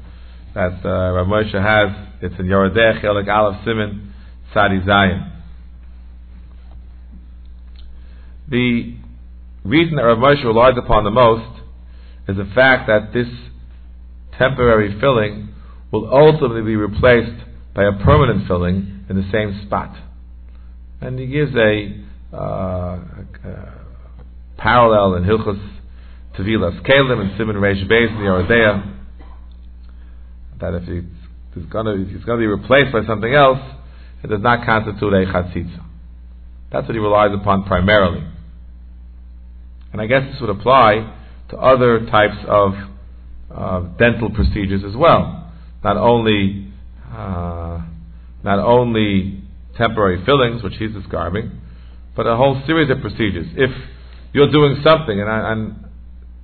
[0.56, 2.10] that uh, Rav Moshe has.
[2.22, 4.13] It's in Yoredech, Elik Aleph Simon,
[4.54, 5.32] Sadi Zayin.
[8.50, 8.96] The
[9.64, 11.62] reason that Rav Moshe relies upon the most
[12.28, 13.28] is the fact that this
[14.38, 15.50] temporary filling
[15.92, 19.96] will ultimately be replaced by a permanent filling in the same spot.
[21.02, 22.04] And he gives a,
[22.36, 23.00] uh,
[23.46, 23.74] a
[24.58, 25.60] parallel in Hilchus
[26.38, 28.94] Tevilas Kalim and Simon Reish Beis in the Yoreh De'ah
[30.64, 31.08] that if it's
[31.52, 33.60] if it's going to be replaced by something else,
[34.24, 35.84] it does not constitute a chatzitza.
[36.72, 38.24] That's what he relies upon primarily.
[39.92, 41.16] And I guess this would apply
[41.50, 42.74] to other types of
[43.54, 45.52] uh, dental procedures as well.
[45.84, 46.74] Not only
[47.14, 47.82] uh,
[48.44, 49.42] not only
[49.78, 51.62] temporary fillings, which he's describing,
[52.16, 53.48] but a whole series of procedures.
[53.56, 53.72] If
[54.34, 55.86] you're doing something, and I, and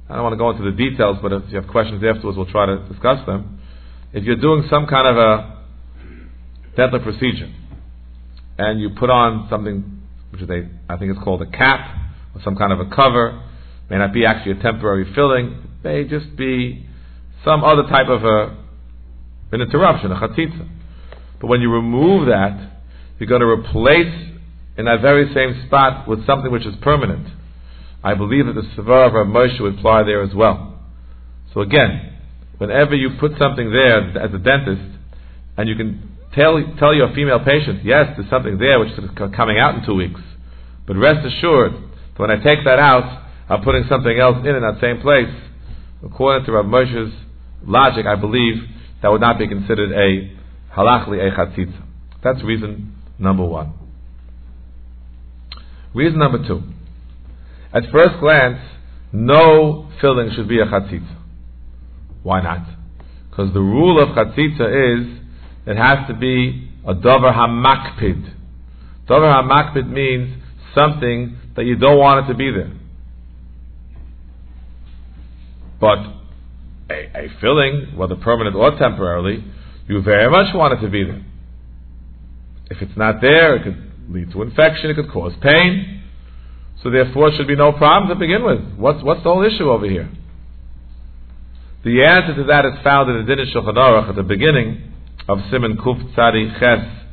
[0.10, 2.52] I don't want to go into the details, but if you have questions afterwards, we'll
[2.52, 3.60] try to discuss them.
[4.14, 5.62] If you're doing some kind of a
[6.76, 7.52] dental procedure,
[8.60, 11.80] and you put on something which a, I think it's called a cap,
[12.36, 13.42] or some kind of a cover,
[13.90, 16.86] may not be actually a temporary filling, may just be
[17.46, 18.58] some other type of a,
[19.54, 20.68] an interruption, a chatzitza.
[21.40, 22.82] But when you remove that,
[23.18, 24.36] you're going to replace
[24.78, 27.28] in that very same spot with something which is permanent.
[28.04, 30.80] I believe that the Savar of Rav Moshe would apply there as well.
[31.54, 32.18] So again,
[32.58, 34.98] whenever you put something there as a dentist,
[35.58, 39.60] and you can tell, tell your female patient, yes, there's something there which is coming
[39.60, 40.22] out in two weeks,
[40.88, 44.62] but rest assured that when I take that out, I'm putting something else in in
[44.62, 45.34] that same place.
[46.04, 47.14] According to Rav Moshe's
[47.64, 48.56] logic, I believe
[49.02, 50.38] that would not be considered a
[50.76, 51.84] halachli a chatzitza.
[52.24, 53.74] That's reason number one.
[55.94, 56.64] Reason number two.
[57.74, 58.60] At first glance,
[59.12, 61.18] no filling should be a chatzitza.
[62.22, 62.68] Why not?
[63.30, 65.20] Because the rule of chatzitza is
[65.70, 68.34] it has to be a davar hamakpid.
[69.08, 70.42] Davar hamakpid means
[70.74, 72.72] something that you don't want it to be there.
[75.80, 76.00] But
[76.90, 79.46] a, a filling, whether permanent or temporarily,
[79.88, 81.24] you very much want it to be there.
[82.72, 86.02] If it's not there, it could lead to infection, it could cause pain.
[86.82, 88.74] So therefore, it should be no problem to begin with.
[88.76, 90.10] What's, what's the whole issue over here?
[91.84, 94.89] The answer to that is found in the Din Shulchan Aruch at the beginning
[95.30, 97.06] of Siman Kuf Tzadi Ches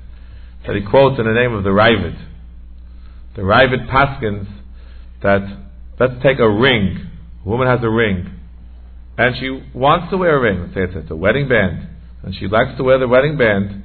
[0.67, 2.19] that he quotes in the name of the Raavad.
[3.37, 4.49] The Raavad Paskins
[5.23, 5.43] that
[6.01, 7.11] let's take a ring.
[7.45, 8.31] A woman has a ring,
[9.19, 10.63] and she wants to wear a ring.
[10.63, 11.89] Let's say it's, it's a wedding band,
[12.23, 13.85] and she likes to wear the wedding band,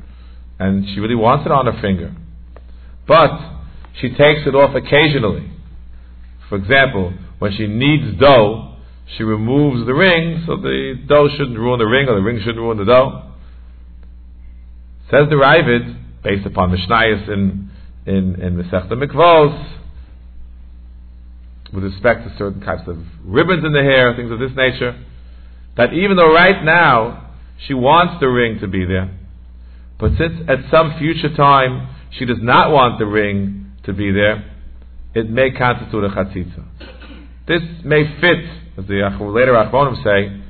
[0.57, 2.15] and she really wants it on her finger,
[3.05, 3.37] but
[3.99, 5.51] she takes it off occasionally.
[6.47, 8.77] For example, when she kneads dough,
[9.17, 12.57] she removes the ring so the dough shouldn't ruin the ring or the ring shouldn't
[12.57, 13.30] ruin the dough.
[15.11, 17.69] Says the Raavad, based upon Mishnayos in
[18.05, 19.77] in in Masechta Mikvos,
[21.73, 24.97] with respect to certain types of ribbons in the hair, things of this nature,
[25.75, 27.33] that even though right now
[27.67, 29.13] she wants the ring to be there,
[29.99, 34.49] but since at some future time she does not want the ring to be there,
[35.13, 36.63] it may constitute a chatzitza.
[37.49, 38.45] This may fit,
[38.77, 40.41] as the later Achronim say,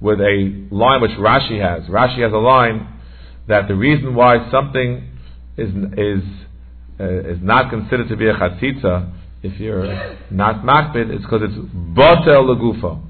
[0.00, 1.88] with a line which Rashi has.
[1.88, 2.92] Rashi has a line
[3.48, 5.08] that the reason why something
[5.56, 6.22] is is
[6.98, 9.86] uh, is not considered to be a chatzitza if you're
[10.30, 13.02] not makbid, it's because it's botel legufo.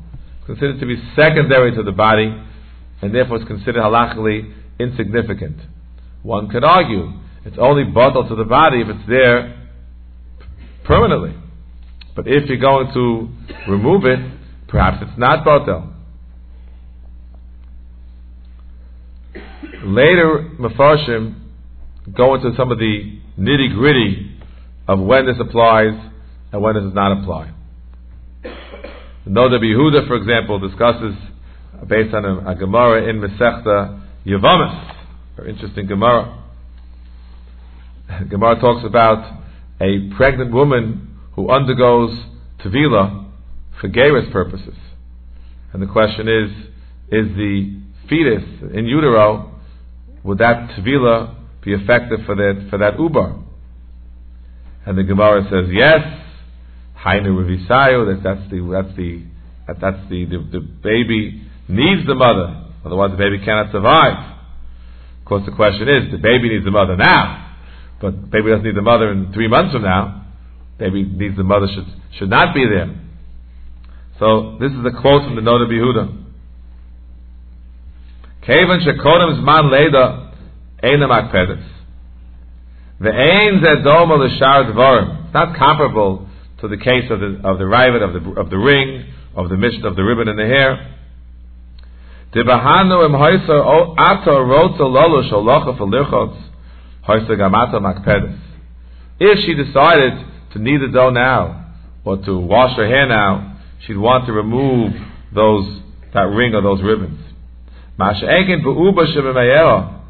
[0.45, 2.29] Considered to be secondary to the body,
[3.03, 5.57] and therefore it's considered halachically insignificant.
[6.23, 7.13] One could argue
[7.45, 9.69] it's only botel to the body if it's there
[10.85, 11.35] permanently.
[12.15, 14.19] But if you're going to remove it,
[14.69, 15.93] perhaps it's not botel.
[19.85, 21.41] Later, Mefarshim
[22.17, 24.39] go into some of the nitty gritty
[24.89, 25.95] of when this applies
[26.53, 27.53] and when this does not apply.
[29.29, 31.15] Noda Yehuda, for example, discusses
[31.89, 34.95] based on a, a Gemara in Masechta Yavamis,
[35.37, 36.45] very interesting Gemara.
[38.31, 39.43] Gemara talks about
[39.81, 42.25] a pregnant woman who undergoes
[42.65, 43.31] Tevila
[43.81, 44.75] for geirus purposes.
[45.73, 46.51] And the question is,
[47.13, 48.43] is the fetus
[48.75, 49.56] in utero,
[50.27, 53.45] would that Tevila be effective for that, for that Ubar?
[54.85, 56.03] And the Gemara says, yes,
[56.99, 59.23] Hainu Revisayo, that, that's the, that's the,
[59.69, 64.37] that, that's the, the, the baby needs the mother, otherwise the baby cannot survive.
[65.21, 67.57] Of course the question is, the baby needs the mother now,
[68.01, 70.27] but the baby doesn't need the mother in three months from now.
[70.79, 71.87] Baby needs the mother should,
[72.19, 72.95] should not be there.
[74.19, 76.26] So this is a quote from the Noda Behuda.
[78.47, 80.33] Kevan shekodem zman leda
[80.83, 81.65] einam akpedes.
[83.01, 85.25] Ve'ein zedoma l'shar dvarim.
[85.25, 86.29] It's not comparable
[86.61, 89.57] to the case of the of the rivet of the of the ring of the
[89.57, 90.95] mission of the ribbon in the hair.
[92.33, 96.39] Dibahanu im hoyser ato rotza lolo shalocha felichotz
[97.07, 98.39] hoyser gamata makpedes.
[99.19, 100.13] If she decided
[100.53, 101.73] to knead the dough now
[102.05, 104.93] or to wash her hair now, she'd want to remove
[105.35, 105.83] those
[106.15, 107.26] that ring or those ribbons.
[107.99, 110.03] Masha egen be'uba shebemayera.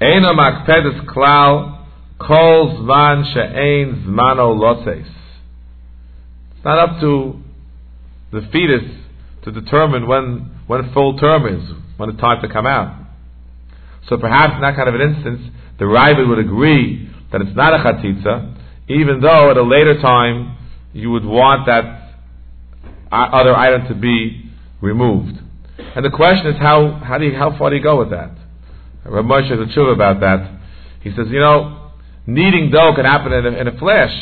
[0.00, 1.78] Eino makpedes klal
[2.18, 5.08] kol zman she'ein zmano lotes.
[6.54, 7.40] It's not up to
[8.32, 8.88] the fetus
[9.44, 12.98] to determine when, when full term is, when it's time to come out.
[14.08, 15.40] So perhaps in that kind of an instance,
[15.78, 18.56] the Raavad would agree that it's not a chatzitza,
[18.88, 20.56] even though at a later time
[20.92, 22.14] you would want that
[23.10, 24.50] other item to be
[24.80, 25.41] removed.
[25.78, 28.30] And the question is how, how, do you, how far do you go with that?
[29.04, 30.60] Rav Moshe has a tshuva about that.
[31.02, 31.90] He says, you know,
[32.26, 34.14] kneading dough can happen in a, in a flash.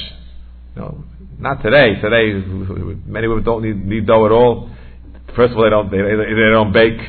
[0.75, 1.05] You know,
[1.39, 2.01] not today.
[2.01, 2.33] Today,
[3.07, 4.71] many women don't need, need dough at all.
[5.37, 7.01] First of all, they don't they, they don't bake,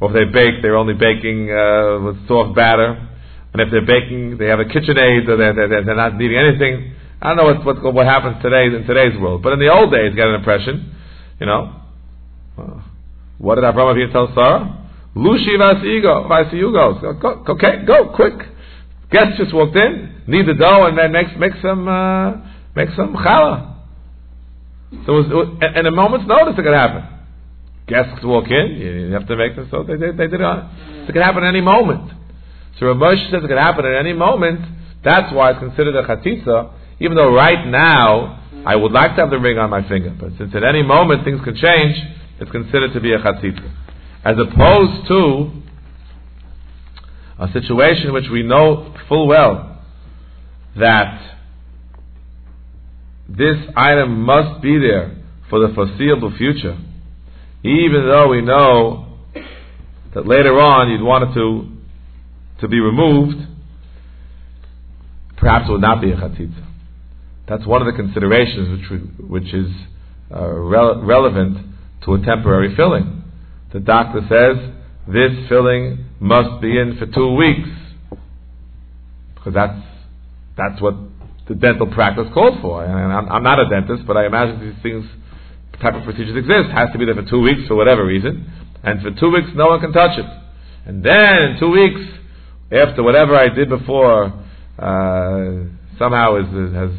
[0.00, 3.08] or if they bake, they're only baking uh, with soft batter.
[3.52, 6.94] And if they're baking, they have a KitchenAid, or they're, they're, they're not needing anything.
[7.22, 9.90] I don't know what, what, what happens today in today's world, but in the old
[9.90, 10.94] days, got an impression,
[11.40, 11.80] you know.
[13.38, 14.88] What did Abraham Avinu tell Sarah?
[15.14, 17.20] Lushi vasigo, vasiyugos.
[17.20, 18.34] Go, okay, go quick.
[19.10, 22.32] Guest just walked in, need the dough, and then make make some uh,
[22.74, 23.76] make some challah.
[25.04, 27.04] So it was, it was, in a moment's notice it could happen.
[27.86, 29.68] Guests walk in, you have to make them.
[29.70, 30.64] So they, they, they did it.
[31.08, 32.12] It could happen at any moment.
[32.78, 34.60] So Rav Moshe says it could happen at any moment.
[35.04, 39.30] That's why it's considered a chatitza, even though right now I would like to have
[39.30, 40.14] the ring on my finger.
[40.18, 41.96] But since at any moment things can change,
[42.40, 43.72] it's considered to be a chatitza.
[44.24, 45.50] As opposed to
[47.38, 49.82] a situation which we know full well
[50.76, 51.36] that
[53.28, 55.16] this item must be there
[55.48, 56.78] for the foreseeable future,
[57.62, 59.18] even though we know
[60.14, 61.72] that later on you'd want it to
[62.60, 63.36] to be removed,
[65.36, 66.64] perhaps it would not be a chatzitza.
[67.48, 69.70] That's one of the considerations which, which is
[70.34, 71.65] uh, re- relevant
[72.04, 73.24] to a temporary filling.
[73.72, 74.72] The doctor says
[75.08, 77.68] this filling must be in for two weeks
[79.34, 79.80] because that's
[80.56, 80.94] that's what
[81.48, 82.84] the dental practice calls for.
[82.84, 85.04] And I'm, I'm not a dentist, but I imagine these things,
[85.80, 86.70] type of procedures exist.
[86.72, 88.50] Has to be there for two weeks for whatever reason,
[88.82, 90.26] and for two weeks no one can touch it.
[90.86, 92.00] And then in two weeks,
[92.72, 94.32] after whatever I did before
[94.78, 95.50] uh,
[95.98, 96.90] somehow is, is, has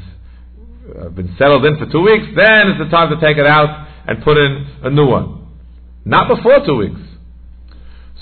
[0.95, 3.86] uh, been settled in for two weeks, then it's the time to take it out
[4.07, 5.47] and put in a new one.
[6.05, 7.01] Not before two weeks.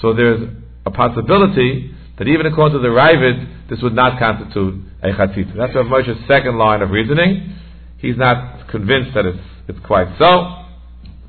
[0.02, 0.50] So there's
[0.86, 5.56] a possibility that even according to the Raavad, this would not constitute a chatzitza.
[5.56, 7.56] That's Rav Moshe's second line of reasoning.
[8.00, 10.66] He's not convinced that it's, it's quite so,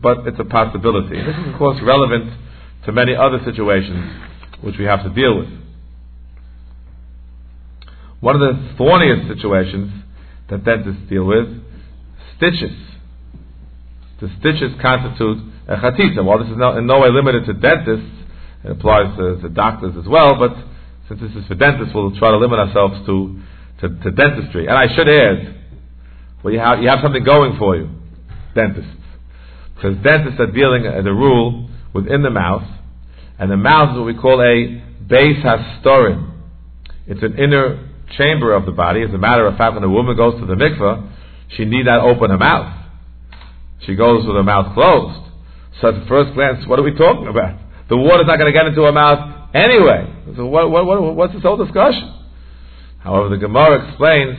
[0.03, 1.17] but it's a possibility.
[1.17, 2.33] This is, of course, relevant
[2.87, 4.23] to many other situations
[4.63, 5.49] which we have to deal with.
[8.21, 10.03] One of the thorniest situations
[10.49, 11.47] that dentists deal with,
[12.37, 12.77] stitches.
[14.21, 15.39] The stitches constitute
[15.69, 16.25] a chatzitza.
[16.25, 18.11] While this is no, in no way limited to dentists,
[18.65, 20.57] it applies to, to doctors as well, but
[21.09, 23.41] since this is for dentists, we'll try to limit ourselves to
[23.81, 24.67] to, to dentistry.
[24.67, 25.55] And I should add,
[26.43, 27.91] well, you have, you have something going for you,
[28.55, 28.91] dentists.
[29.75, 32.65] Because dentists are dealing, uh, as a rule, within the mouth,
[33.39, 36.33] and the mouth is what we call a beis hastarim.
[37.07, 39.03] It's an inner chamber of the body.
[39.03, 41.13] As a matter of fact, when a woman goes to the mikveh,
[41.57, 42.76] she need not open her mouth.
[43.85, 45.31] She goes with her mouth closed.
[45.81, 47.61] So at first glance, what are we talking about?
[47.89, 50.13] The water's not going to get into her mouth anyway.
[50.37, 52.13] So what, what, what, what's this whole discussion?
[52.99, 54.39] However, the Gemara explains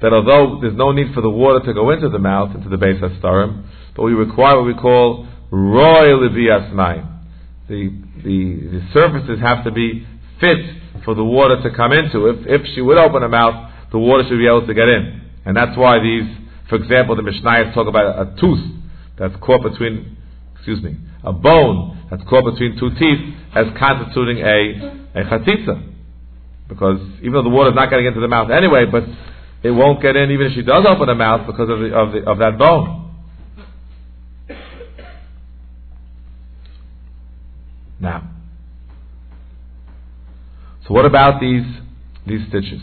[0.00, 2.76] that although there's no need for the water to go into the mouth, into the
[2.76, 7.12] beis hastarim, but we require what we call royal mayim.
[7.68, 7.90] The,
[8.22, 10.06] the, the surfaces have to be
[10.40, 10.58] fit
[11.04, 12.26] for the water to come into.
[12.26, 15.22] If, if she would open her mouth, the water should be able to get in.
[15.44, 16.24] And that's why these,
[16.68, 18.64] for example, the Mishnayos talk about a, a tooth
[19.18, 20.16] that's caught between,
[20.54, 25.92] excuse me, a bone that's caught between two teeth as constituting a, a chatzitza.
[26.68, 29.04] Because even though the water is not getting into the mouth anyway, but
[29.62, 32.12] it won't get in even if she does open her mouth because of, the, of,
[32.12, 33.02] the, of that bone.
[37.98, 38.30] Now,
[40.86, 41.64] so what about these
[42.26, 42.82] these stitches?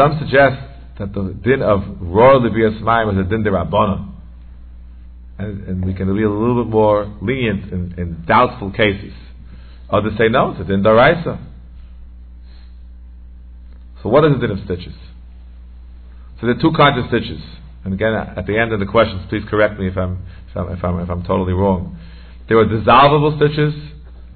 [0.00, 0.56] Some suggest
[0.98, 4.14] that the din of royal libiyas mayim is a din derabbanon,
[5.38, 9.12] and, and we can be a little bit more lenient in, in doubtful cases.
[9.90, 11.38] Others say no, it's a din daraisa.
[14.02, 14.94] So what is the din of stitches?
[16.40, 17.42] So there are two kinds of stitches.
[17.84, 20.72] And again, at the end of the questions, please correct me if I'm, if I'm,
[20.72, 21.98] if I'm, if I'm totally wrong.
[22.48, 23.74] There are dissolvable stitches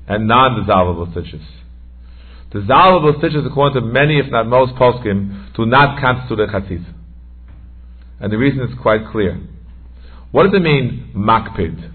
[0.09, 1.41] and non-dissolvable stitches.
[2.55, 6.95] Dissolvable stitches, according to many, if not most poskim, do not constitute a chatzitza.
[8.21, 9.41] And the reason is quite clear.
[10.31, 11.91] What does it mean, makpid?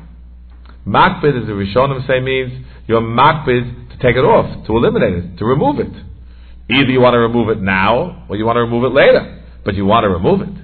[0.85, 5.37] Makpid, as the Rishonim say, means you're makpid to take it off, to eliminate it,
[5.37, 5.93] to remove it.
[6.69, 9.75] Either you want to remove it now, or you want to remove it later, but
[9.75, 10.63] you want to remove it.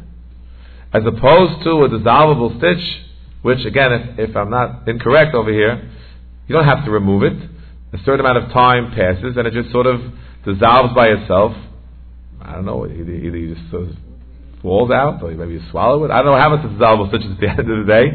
[0.93, 3.01] As opposed to a dissolvable stitch,
[3.41, 5.89] which again, if, if I'm not incorrect over here,
[6.47, 7.49] you don't have to remove it.
[7.95, 10.01] A certain amount of time passes, and it just sort of
[10.43, 11.55] dissolves by itself.
[12.41, 13.95] I don't know, either, either you just sort of
[14.61, 16.11] falls out, or maybe you swallow it.
[16.11, 18.05] I don't know how much it's dissolvable stitches at the end of the day.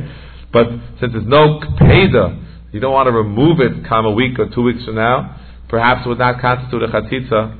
[0.53, 0.67] But
[1.01, 4.63] since there's no peda, you don't want to remove it come a week or two
[4.63, 7.57] weeks from now, perhaps it would not constitute a chatzitza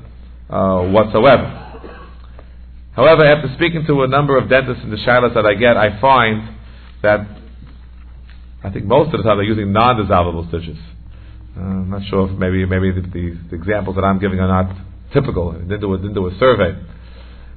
[0.51, 1.57] uh, whatsoever.
[2.93, 5.99] However, after speaking to a number of dentists in the shilas that I get, I
[6.01, 6.57] find
[7.03, 7.27] that
[8.63, 10.77] I think most of the time they're using non-dissolvable stitches.
[11.57, 14.49] Uh, I'm not sure if maybe maybe the, the, the, examples that I'm giving are
[14.49, 14.77] not
[15.13, 15.51] typical.
[15.51, 16.79] I didn't do a, didn't do a survey.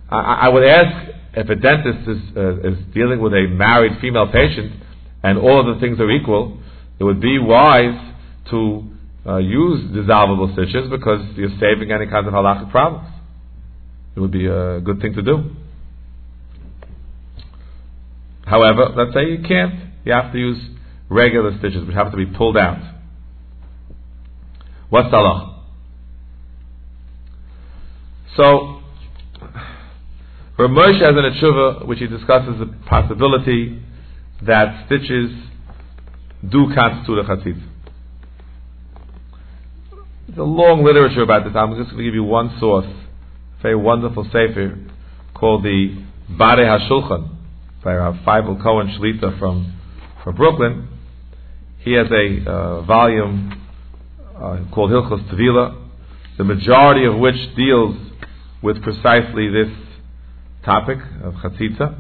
[0.10, 4.32] I, I would ask if a dentist is, uh, is dealing with a married female
[4.32, 4.84] patient
[5.24, 6.60] and all of the things are equal,
[7.00, 8.14] it would be wise
[8.52, 8.84] to
[9.26, 13.08] uh, use dissolvable stitches because you're saving any kinds of halachic problems.
[14.16, 15.56] It would be a good thing to do.
[18.46, 19.92] However, let's say you can't.
[20.06, 20.62] You have to use
[21.10, 22.93] regular stitches, which have to be pulled out.
[25.02, 25.54] Halach?
[28.36, 28.82] So,
[30.58, 33.82] Moshe has an tshuva which he discusses the possibility
[34.44, 35.32] that stitches
[36.48, 37.62] do constitute a chatzitz.
[40.28, 41.54] There's a long literature about this.
[41.56, 44.78] I'm just going to give you one source, a very wonderful sefer
[45.34, 47.36] called the Badei HaShulchan
[47.84, 49.80] by Rav Feivel Cohen Shlita from,
[50.24, 50.88] from Brooklyn.
[51.80, 53.63] He has a uh, volume
[54.44, 55.88] uh, called Hilchos Tevila,
[56.38, 57.96] the majority of which deals
[58.62, 59.70] with precisely this
[60.66, 61.98] topic of chatzitza.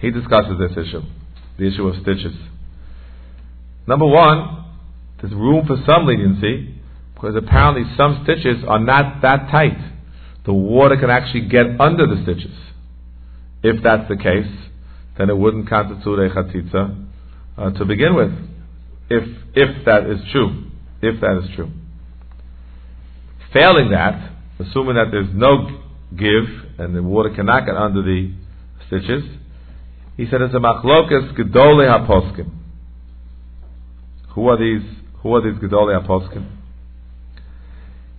[0.00, 1.02] He discusses this issue,
[1.58, 2.34] the issue of stitches.
[3.86, 4.64] Number one,
[5.20, 6.74] there's room for some leniency
[7.14, 9.78] because apparently some stitches are not that tight.
[10.46, 12.56] The water can actually get under the stitches.
[13.62, 14.50] If that's the case,
[15.16, 17.06] then it wouldn't constitute a chatzitza
[17.56, 18.32] uh, to begin with.
[19.10, 19.24] If
[19.54, 20.67] if that is true,
[21.02, 21.70] if that is true.
[23.52, 25.80] Failing that, assuming that there's no
[26.16, 26.44] give
[26.78, 28.32] and the water cannot get under the
[28.86, 29.24] stitches,
[30.16, 32.50] he said it's a machlokas gedole haposkim.
[34.34, 34.86] Who are these?
[35.22, 36.50] Who are these gedole haposkim?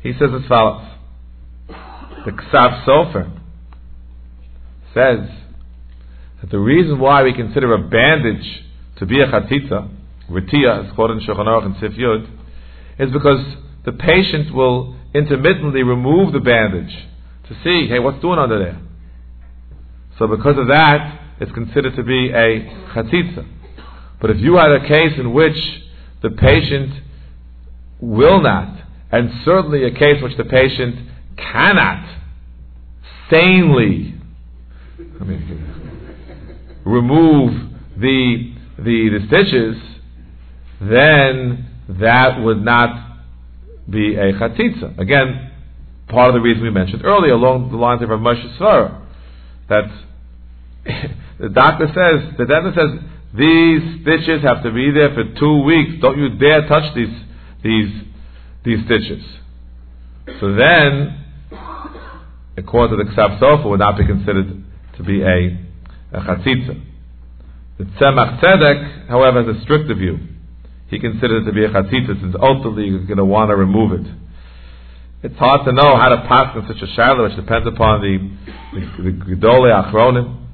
[0.01, 0.87] He says as follows:
[1.67, 3.39] The Ksav Sofer
[4.93, 5.29] says
[6.41, 8.63] that the reason why we consider a bandage
[8.97, 9.89] to be a chatitza,
[10.29, 12.38] ritia, as quoted in Shulchan Aruch and Sif Yud,
[12.99, 13.43] is because
[13.85, 16.93] the patient will intermittently remove the bandage
[17.47, 18.79] to see, hey, what's doing under there?
[20.19, 22.59] So because of that, it's considered to be a
[22.93, 23.47] chatitza.
[24.21, 25.55] But if you had a case in which
[26.21, 26.93] the patient
[28.01, 32.17] will not, and certainly a case in which the patient cannot
[33.29, 34.15] sanely
[35.19, 39.77] I mean, remove the, the, the stitches,
[40.81, 43.17] then that would not
[43.89, 44.99] be a chatitza.
[44.99, 45.51] Again,
[46.07, 49.05] part of the reason we mentioned earlier, along the lines of Rav Moshe Svara,
[49.69, 49.85] that
[51.39, 52.99] the doctor says, the dentist says,
[53.33, 56.01] these stitches have to be there for two weeks.
[56.01, 57.13] Don't you dare touch these
[57.63, 58.03] these
[58.65, 59.23] these stitches.
[60.39, 61.25] So then,
[62.57, 64.63] according to the Ksav Sofer, would not be considered
[64.97, 65.59] to be a,
[66.11, 66.81] a chatzitza.
[67.77, 70.19] The Tzemach Tzedek, however, has a stricter view.
[70.89, 73.93] He considers it to be a chatzitza since ultimately you're going to want to remove
[73.93, 74.11] it.
[75.21, 78.17] It's hard to know how to pass in such a shiloh, which depends upon the
[78.73, 80.47] the, the Gedole Achronim.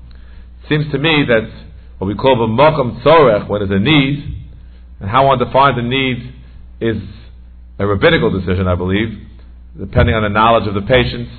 [0.64, 1.50] It seems to me that
[2.00, 4.48] what we call the Mokum Tzorech, when there's a need,
[5.00, 6.34] and how one defines a need
[6.82, 7.02] is
[7.78, 9.28] a rabbinical decision, I believe,
[9.78, 11.32] depending on the knowledge of the patients,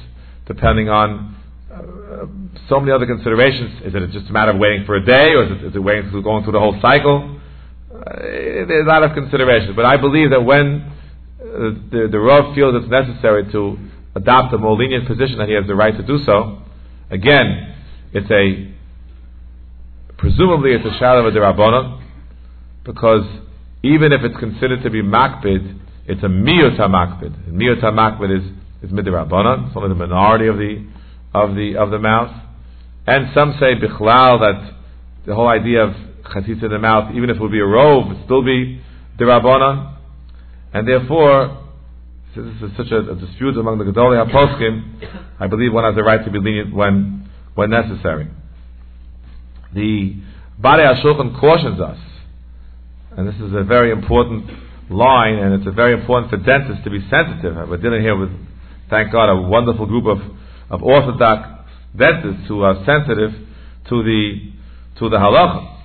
[0.47, 1.37] depending on
[1.73, 2.27] uh,
[2.69, 3.83] so many other considerations.
[3.85, 5.81] Is it just a matter of waiting for a day, or is it, is it
[5.81, 7.41] waiting through, going through the whole cycle?
[8.07, 8.13] Uh,
[8.69, 10.93] there's a lot of considerations, but I believe that when
[11.39, 13.77] the, the Rav feels it's necessary to
[14.15, 16.63] adopt a more lenient position that he has the right to do so,
[17.11, 17.75] again,
[18.13, 18.73] it's a
[20.19, 22.03] presumably it's a shadow of a derabbanon,
[22.85, 23.27] because
[23.83, 27.51] even if it's considered to be makbid, it's a miyut makbid.
[27.51, 28.45] Miyut makbid is
[28.83, 29.69] is midirabbanan.
[29.69, 30.87] It's only the minority of the
[31.35, 32.31] of the of the mouth.
[33.07, 34.75] And some say bichlal that
[35.27, 35.95] the whole idea of
[36.35, 38.81] chatzitza in the mouth, even if it would be a rov, it still be
[39.19, 39.97] dirabbanan.
[40.73, 41.65] And therefore,
[42.35, 45.11] since this is such a, a dispute among the Gedolei HaPoskim,
[45.41, 48.29] I believe one has the right to be lenient when when necessary.
[49.75, 50.17] The
[50.63, 51.99] Badei HaShulchan cautions us,
[53.17, 54.51] and this is a very important
[54.91, 57.69] line, and it's a very important for dentists to be sensitive.
[57.69, 58.31] We're dealing here with,
[58.89, 60.19] thank God, a wonderful group of,
[60.71, 61.49] of Orthodox
[61.97, 63.33] dentists who are sensitive
[63.89, 64.53] to the
[64.99, 65.76] to the halacha.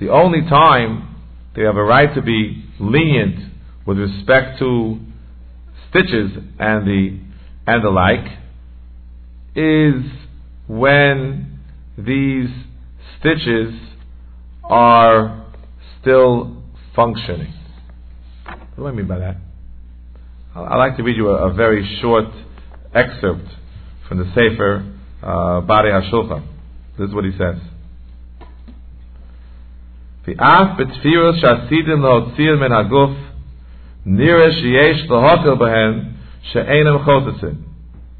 [0.00, 1.16] The only time
[1.54, 3.52] they have a right to be lenient
[3.86, 4.98] with respect to
[5.90, 7.20] stitches and the
[7.66, 8.26] and the like
[9.54, 10.10] is
[10.66, 11.60] when
[11.98, 12.48] these
[13.18, 13.74] stitches
[14.64, 15.44] are
[16.00, 16.62] still
[16.96, 17.52] functioning.
[18.44, 19.36] What do I mean by that?
[20.54, 22.26] I'd like to read you a, a very short
[22.94, 23.46] excerpt
[24.08, 24.92] from the Sefer
[25.22, 25.26] uh,
[25.60, 26.46] Badei HaShulchan.
[26.98, 27.56] This is what he says.
[30.28, 33.10] ואף בתפירות שעשיתם להוציא מן הגוף,
[34.06, 36.00] נראה שיש להוטל בהן
[36.42, 37.70] שאינם חוצצים.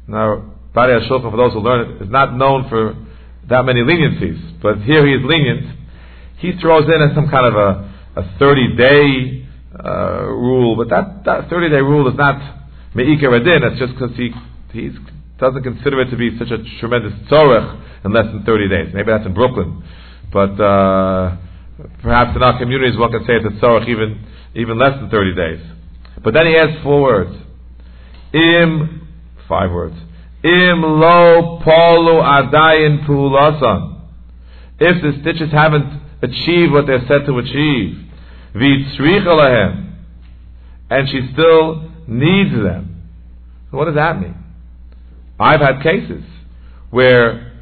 [0.07, 0.41] Now,
[0.75, 2.95] Badei HaShulchan, for those who learn it, is not known for
[3.49, 5.77] that many leniencies, but here he is lenient.
[6.37, 9.47] He throws in some kind of a, a 30 day
[9.77, 12.59] uh, rule, but that, that 30 day rule is not
[12.95, 14.31] Me'ikar Adin, it's just because he
[14.73, 14.93] he's,
[15.39, 18.93] doesn't consider it to be such a tremendous tzorech in less than 30 days.
[18.93, 19.83] Maybe that's in Brooklyn.
[20.31, 21.37] But, uh,
[22.01, 24.25] perhaps in our communities one can say it's a tzorech even,
[24.55, 25.59] even less than 30 days.
[26.23, 27.35] But then he adds four words.
[28.33, 29.07] Im,
[29.47, 29.95] five words.
[30.43, 34.01] Im lo polu adayin pu'ulasan.
[34.79, 38.05] If the stitches haven't achieved what they're said to achieve,
[38.55, 39.87] v'tzricha
[40.89, 43.03] and she still needs them.
[43.71, 44.35] What does that mean?
[45.39, 46.23] I've had cases
[46.89, 47.53] where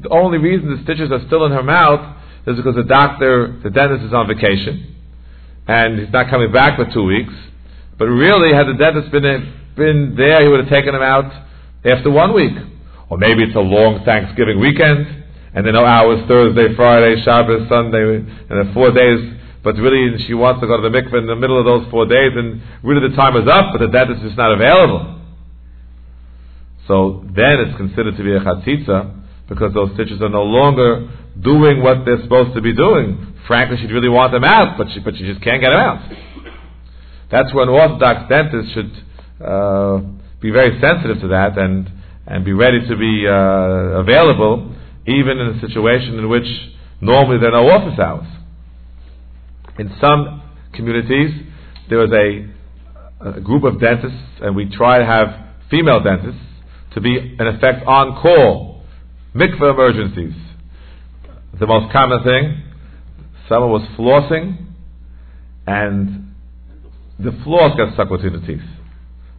[0.00, 2.11] the only reason the stitches are still in her mouth
[2.46, 4.96] is because the doctor, the dentist is on vacation,
[5.68, 7.32] and he's not coming back for two weeks.
[7.98, 11.32] But really, had the dentist been been there, he would have taken them out
[11.84, 12.56] after one week.
[13.08, 15.06] Or maybe it's a long Thanksgiving weekend,
[15.54, 19.38] and there are no hours Thursday, Friday, Shabbos, Sunday, and then four days.
[19.62, 22.06] But really, she wants to go to the mikveh in the middle of those four
[22.06, 25.20] days, and really the time is up, but the dentist is not available.
[26.88, 31.08] So then it's considered to be a chatzitza, because those stitches are no longer
[31.40, 33.34] doing what they're supposed to be doing.
[33.46, 36.12] Frankly, she'd really want them out, but she, but she just can't get them out.
[37.30, 38.92] That's when Orthodox dentist should
[39.44, 39.98] uh,
[40.40, 41.90] be very sensitive to that and,
[42.26, 44.74] and be ready to be uh, available,
[45.06, 46.46] even in a situation in which
[47.00, 48.26] normally there are no office hours.
[49.78, 50.42] In some
[50.74, 51.30] communities,
[51.88, 55.28] there is a, a group of dentists, and we try to have
[55.70, 56.40] female dentists
[56.94, 58.84] to be, in effect, on call.
[59.34, 60.34] Mikveh emergencies
[61.62, 62.60] the most common thing.
[63.48, 64.66] Someone was flossing,
[65.64, 66.34] and
[67.20, 68.66] the floss got stuck between the teeth.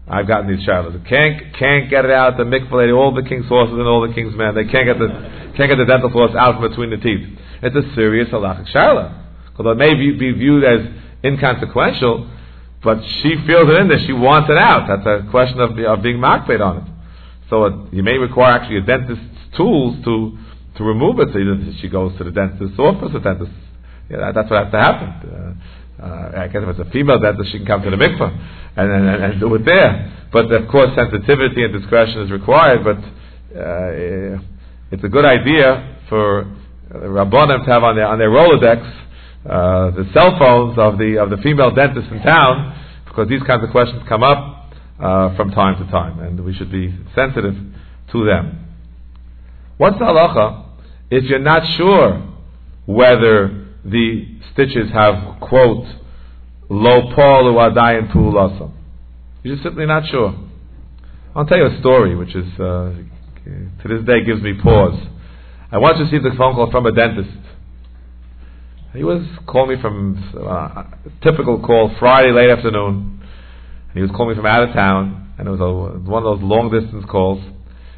[0.08, 0.96] I've gotten these showers.
[1.08, 2.38] Can't can't get it out.
[2.38, 5.00] The mikvah lady, all the king's horses and all the king's men, they can't get
[5.00, 5.08] the
[5.58, 7.28] can't get the dental floss out from between the teeth.
[7.62, 9.20] It's a serious halachic shaila.
[9.58, 10.80] Although it may be, be viewed as
[11.24, 12.30] inconsequential,
[12.84, 14.00] but she feels it in there.
[14.08, 14.88] She wants it out.
[14.88, 16.84] That's a question of, of being makbet on it.
[17.50, 20.38] So it, you may require actually a dentist's tools to
[20.78, 21.30] to remove it.
[21.34, 23.52] So either she goes to the dentist's office, the dentist,
[24.10, 25.10] yeah, that's what has to happen.
[25.30, 28.32] Uh, uh, I guess if it's a female dentist, she can come to the mikvah
[28.76, 30.28] and, and, and do it there.
[30.32, 32.84] But of course, sensitivity and discretion is required.
[32.84, 32.98] But
[33.58, 34.42] uh,
[34.92, 36.46] it's a good idea for
[36.92, 38.82] rabbanim to have on their on their rolodex
[39.46, 43.64] uh, the cell phones of the of the female dentists in town, because these kinds
[43.64, 47.56] of questions come up uh, from time to time, and we should be sensitive
[48.12, 48.66] to them.
[49.78, 50.63] What's the halacha
[51.10, 52.22] if you're not sure
[52.86, 55.86] whether the stitches have, quote,
[56.70, 58.72] lo paul adayin pu'ulasam?
[59.44, 60.36] You're just simply not sure.
[61.36, 62.94] I'll tell you a story which is, uh,
[63.46, 65.00] to this day gives me pause.
[65.72, 67.30] I once received a phone call from a dentist.
[68.94, 70.86] He was calling me from uh, a
[71.24, 73.22] typical call Friday late afternoon.
[73.90, 76.40] And he was calling me from out of town, and it was a, one of
[76.40, 77.44] those long distance calls.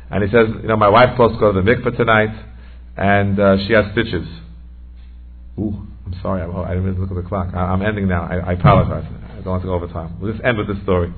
[0.10, 2.34] And he says, you know, my wife's supposed to go to the mikveh tonight,
[2.98, 4.28] and uh, she has stitches.
[5.60, 7.54] Ooh, I'm sorry, I'm, I didn't look at the clock.
[7.54, 8.24] I, am ending now.
[8.24, 9.06] I, I, apologize.
[9.32, 10.20] I don't want to go over time.
[10.20, 11.14] We'll just end with this story.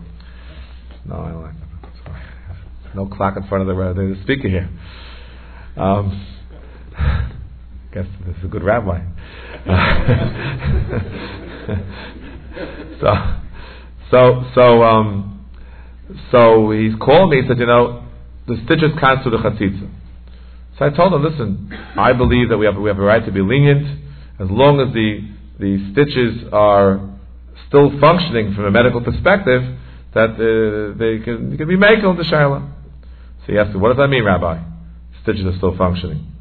[1.06, 2.96] No, I don't like that.
[2.96, 4.70] No clock in front of the, uh, the speaker here.
[5.76, 6.26] Um,
[7.94, 9.02] guess this is a good rabbi.
[13.02, 13.14] so,
[14.10, 15.38] so, so, um,
[16.32, 17.42] So he's called me.
[17.42, 18.06] He said, you know,
[18.48, 19.90] the stitches constitute the chatzitza.
[20.78, 23.32] So I told him, listen, I believe that we have we have a right to
[23.32, 24.00] be lenient
[24.40, 25.28] as long as the
[25.60, 27.18] the stitches are
[27.68, 29.78] still functioning from a medical perspective.
[30.14, 32.72] That uh, they can, can be makel to Shaila.
[33.46, 34.64] So he asked me, what does that mean, Rabbi?
[35.24, 36.32] Stitches are still functioning.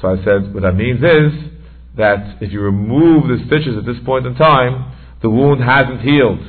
[0.00, 1.52] So I said, what that means is
[1.96, 4.92] that if you remove the stitches at this point in time,
[5.22, 6.40] the wound hasn't healed.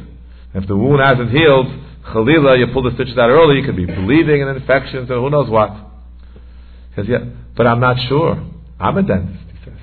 [0.53, 1.67] If the wound hasn't healed,
[2.05, 5.29] Chalila, you pull the stitches out early, you could be bleeding and infections and who
[5.29, 5.92] knows what.
[6.95, 7.25] He says, yeah,
[7.55, 8.43] but I'm not sure.
[8.79, 9.79] I'm a dentist, he says.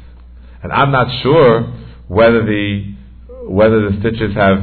[0.62, 1.62] And I'm not sure
[2.08, 2.94] whether the,
[3.44, 4.58] whether the stitches have,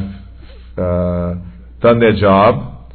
[0.77, 1.35] uh,
[1.81, 2.91] done their job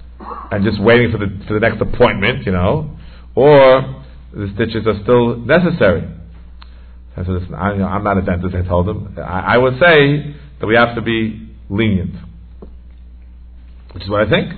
[0.50, 2.96] and just waiting for the, for the next appointment, you know,
[3.34, 6.09] or the stitches are still necessary.
[7.16, 9.14] I said, listen, I, am not a dentist, I told him.
[9.18, 12.14] I, I would say that we have to be lenient.
[13.92, 14.53] Which is what I think.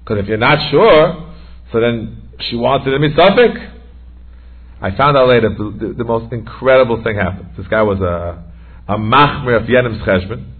[0.00, 1.34] Because if you're not sure,
[1.72, 3.56] so then she wanted to be Suffolk.
[4.82, 7.50] I found out later the, the, most incredible thing happened.
[7.56, 8.44] This guy was a
[8.88, 10.52] a machmer of Yenim's cheshbon.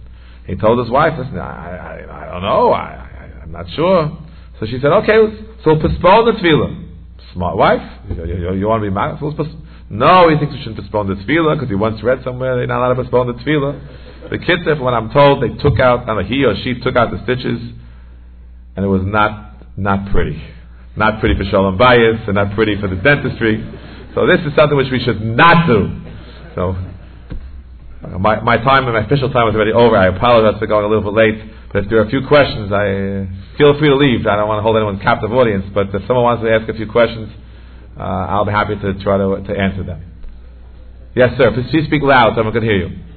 [0.45, 2.71] He told his wife, "Listen, I, I, I don't know.
[2.71, 3.07] I,
[3.39, 4.17] I, am not sure."
[4.59, 5.17] So she said, "Okay,
[5.63, 6.87] so postpone the tevilah."
[7.33, 7.81] Smart wife.
[8.09, 9.17] You, you, you want to be mad?
[9.19, 9.33] So
[9.89, 12.79] no, he thinks we shouldn't postpone the tevilah because he once read somewhere they're not
[12.79, 14.29] allowed to postpone the tevilah.
[14.29, 17.21] The kids, from I'm told, they took out, I he or she took out the
[17.23, 17.59] stitches
[18.75, 20.41] and it was not not pretty,
[20.95, 23.59] not pretty for shalom bayis, and not pretty for the dentistry.
[24.13, 26.01] So this is something which we should not do.
[26.55, 26.75] So
[28.19, 29.95] my my time, and my official time is already over.
[29.95, 31.37] I apologize for going a little bit late.
[31.71, 34.27] But if there are a few questions, I feel free to leave.
[34.27, 35.65] I don't want to hold anyone captive audience.
[35.73, 37.31] But if someone wants to ask a few questions,
[37.97, 40.03] uh, I'll be happy to try to to answer them.
[41.15, 41.51] Yes, sir.
[41.51, 43.10] Please speak loud so I can hear you.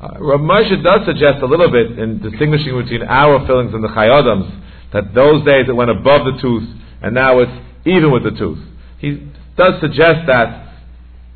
[0.00, 3.88] Uh, Rav Moshe does suggest a little bit in distinguishing between our fillings and the
[3.88, 4.46] Chayadams,
[4.92, 6.68] that those days it went above the tooth,
[7.02, 7.52] and now it's
[7.84, 8.62] even with the tooth.
[8.98, 9.26] He
[9.56, 10.68] does suggest that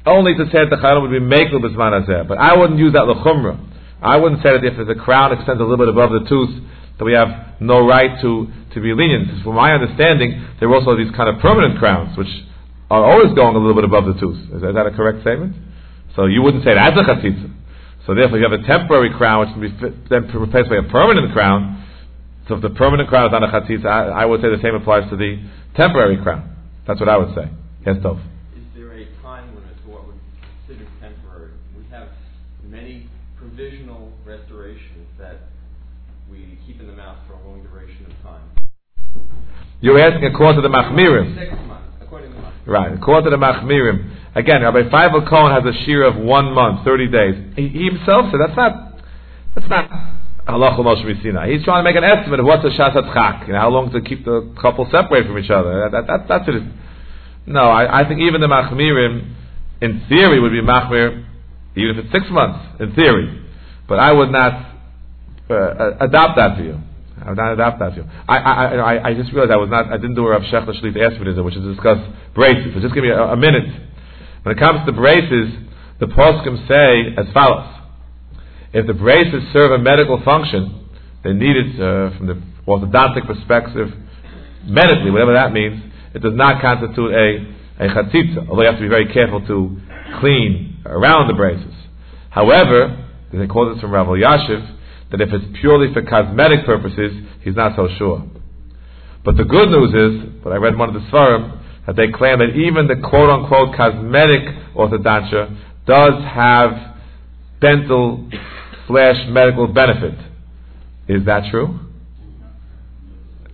[0.07, 2.93] only to say that the Chayadim would be makel b'zman hazeh, but I wouldn't use
[2.93, 3.59] that lechumra.
[4.01, 6.63] I wouldn't say that if the crown extends a little bit above the tooth,
[6.99, 9.43] that we have no right to, to be lenient.
[9.43, 12.31] From my understanding, there are also these kind of permanent crowns, which
[12.91, 14.39] are always going a little bit above the tooth.
[14.55, 15.57] Is that, is that a correct statement?
[16.15, 17.62] So you wouldn't say that's a chatzitza.
[18.07, 20.77] So therefore, if you have a temporary crown, which can be fit, then replaced by
[20.77, 21.87] a permanent crown.
[22.49, 24.75] So if the permanent crown is on a chatzitza, I, I, would say the same
[24.75, 25.39] applies to the
[25.77, 26.51] temporary crown.
[26.87, 27.47] That's what I would say.
[27.87, 28.19] Yes, Tov.
[28.59, 31.55] Is there a time limit to what would be considered temporary?
[31.79, 32.09] We have
[32.67, 33.07] many
[33.39, 35.47] provisional restorations that
[36.29, 38.43] we keep in the mouth for a long duration of time.
[39.81, 41.39] You're asking according to the Machmirim.
[41.39, 42.67] Six months, according to the Machmirim.
[42.67, 44.22] Right, according to the Machmirim.
[44.35, 47.35] Again, Rabbi Feivel Cohen has a shiur of one month, 30 days.
[47.57, 48.99] He, he himself said that's not,
[49.55, 49.91] that's not
[50.47, 51.53] halacha Moshe Sinai.
[51.53, 53.93] He's trying to make an estimate of what's a shasat chak, you know, how long
[53.93, 55.89] to keep the couple separate from each other.
[55.91, 56.63] That, that, that's it.
[57.47, 59.35] No, I, I think even the Machmirim,
[59.81, 61.27] in theory, would be Machmir,
[61.77, 63.43] even if it's six months, in theory.
[63.89, 64.77] But I would not
[65.51, 66.81] uh, adopt that view.
[67.21, 68.05] I would not adopt that view.
[68.29, 70.73] I, I, I, I just realized I was not, I didn't do a Rav Schachter
[70.81, 71.99] Shlit Espenism, which is to discuss
[72.35, 72.75] braces.
[72.75, 73.65] So just give me a, a minute.
[74.43, 75.55] When it comes to braces,
[76.01, 77.69] the poskim say as follows:
[78.73, 80.89] If the braces serve a medical function,
[81.25, 83.93] they need it uh, from the orthodontic perspective,
[84.65, 85.83] medically, whatever that means.
[86.15, 89.81] It does not constitute a a chatzitza, although you have to be very careful to
[90.21, 91.75] clean around the braces.
[92.31, 94.79] However, they quote this from Rav Elyashiv
[95.11, 97.13] that if it's purely for cosmetic purposes,
[97.43, 98.25] he's not so sure.
[99.25, 102.39] But the good news is, but I read one of the Svarim, that they claim
[102.39, 104.43] that even the quote unquote cosmetic
[104.75, 105.57] orthodontia
[105.87, 106.97] does have
[107.61, 108.29] dental
[108.87, 110.15] slash medical benefit.
[111.09, 111.79] Is that true?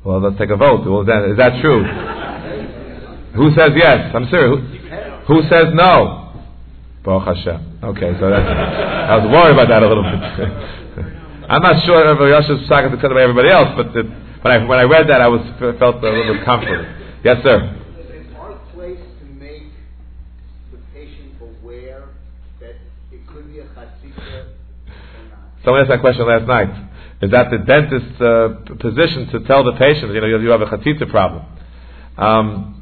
[0.04, 0.82] Well, let's take a vote.
[1.30, 1.84] Is that true?
[3.34, 4.10] Who says yes?
[4.14, 4.60] I'm serious.
[5.26, 6.44] Who, who says no?
[7.04, 7.80] Baruch Hashem.
[7.84, 11.48] Okay, so that's, I was worried about that a little bit.
[11.48, 15.20] I'm not sure if Yosef's talking to everybody else, but I when I read that,
[15.20, 15.40] I was
[15.78, 16.84] felt a little bit comforted.
[17.24, 17.77] Yes, sir.
[25.68, 26.70] Someone asked that question last night.
[27.20, 30.66] Is that the dentist's uh, position to tell the patient, you know, you have a
[30.66, 31.44] chatzitza problem?
[32.16, 32.74] Um.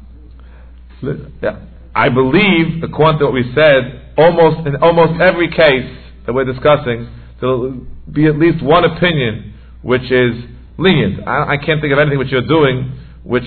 [1.93, 5.91] I believe, according to what we said, almost in almost every case
[6.25, 7.09] that we're discussing,
[7.41, 10.45] there'll be at least one opinion which is
[10.77, 11.27] lenient.
[11.27, 13.43] I, I can't think of anything which you're doing, which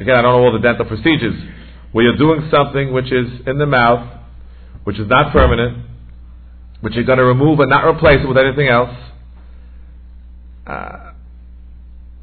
[0.00, 1.36] again I don't know all the dental procedures,
[1.92, 4.08] where you're doing something which is in the mouth,
[4.84, 5.87] which is not permanent,
[6.80, 8.94] which you're going to remove and not replace it with anything else,
[10.66, 11.12] uh,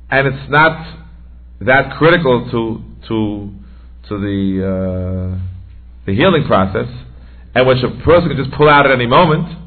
[0.09, 1.05] and it's not
[1.61, 3.51] that critical to to
[4.09, 5.39] to the uh,
[6.05, 6.87] the healing process,
[7.55, 9.57] and which a person can just pull out at any moment,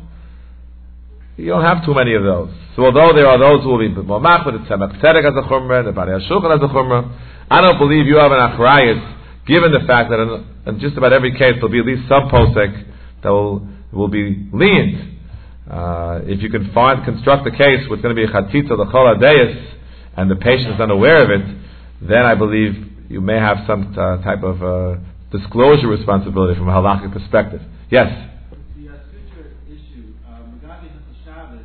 [1.37, 2.51] you don't have too many of those.
[2.77, 5.85] So although there are those who will be more machmir, the tzedek as a chumrah,
[5.85, 7.19] the Badei as a chumrah,
[7.51, 11.13] I don't believe you have an achrayis, given the fact that in, in, just about
[11.13, 12.87] every case there'll be at least some posek
[13.23, 15.19] that will will be lenient.
[15.71, 18.77] Uh, if you can find construct a case where it's going to be a chatzitza
[18.77, 19.13] the chol
[20.17, 21.47] and the patient is unaware of it,
[22.01, 22.73] then I believe
[23.09, 24.97] you may have some uh, type of uh,
[25.31, 27.61] disclosure responsibility from a halakhic perspective.
[27.91, 28.07] Yes.
[28.77, 31.61] The uh, suture issue, um, regarding the Shabbos,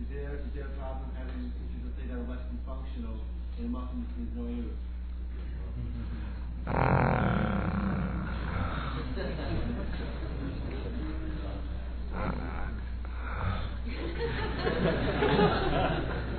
[0.00, 3.18] is there, is there a problem having sutures that say that are less than functional
[3.58, 4.78] in muffins with no ears?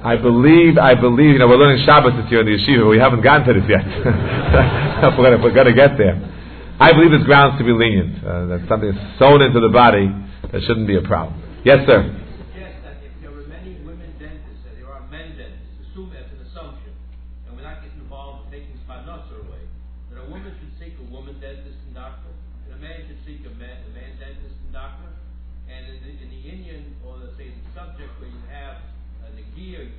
[0.03, 2.89] I believe, I believe, you know, we're learning Shabbos this year in the yeshiva.
[2.89, 3.87] We haven't gotten to this yet.
[5.15, 6.19] we're going to get there.
[6.75, 8.19] I believe there's grounds to be lenient.
[8.19, 10.11] Uh, that something is sewn into the body
[10.51, 11.39] that shouldn't be a problem.
[11.63, 12.03] Yes, sir.
[12.51, 16.27] Yes, that if there were many women dentists, and there are men dentists, assume that's
[16.35, 16.91] an assumption,
[17.47, 19.63] and we're not getting involved in taking spanotzer away,
[20.11, 22.35] that a woman should seek a woman dentist and doctor,
[22.67, 25.07] and a man should seek a man, a man dentist and doctor,
[25.71, 28.83] and in the, in the Indian, or let's say the subject where you have
[29.23, 29.31] uh,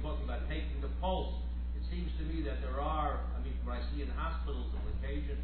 [0.03, 1.35] talking about taking the pulse.
[1.77, 4.83] It seems to me that there are, I mean, what I see in hospitals on
[4.99, 5.39] occasion,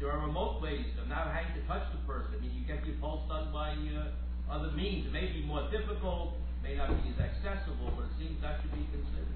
[0.00, 2.36] there are remote ways of not having to touch the person.
[2.36, 5.06] I mean, you get your pulse done by uh, other means.
[5.06, 8.72] It may be more difficult, may not be as accessible, but it seems that should
[8.72, 9.26] be considered.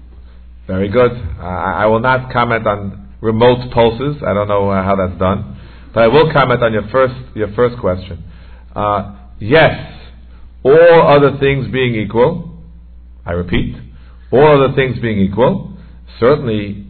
[0.67, 1.11] Very good.
[1.11, 4.21] Uh, I will not comment on remote pulses.
[4.25, 5.59] I don't know uh, how that's done,
[5.93, 8.23] but I will comment on your first your first question.
[8.75, 9.73] Uh, yes,
[10.63, 12.61] all other things being equal,
[13.25, 13.75] I repeat,
[14.31, 15.77] all other things being equal,
[16.19, 16.87] certainly,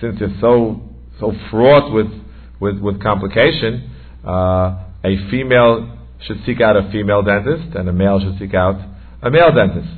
[0.00, 0.80] since it's so
[1.20, 2.10] so fraught with
[2.60, 3.90] with, with complication,
[4.26, 8.76] uh, a female should seek out a female dentist and a male should seek out
[9.22, 9.92] a male dentist.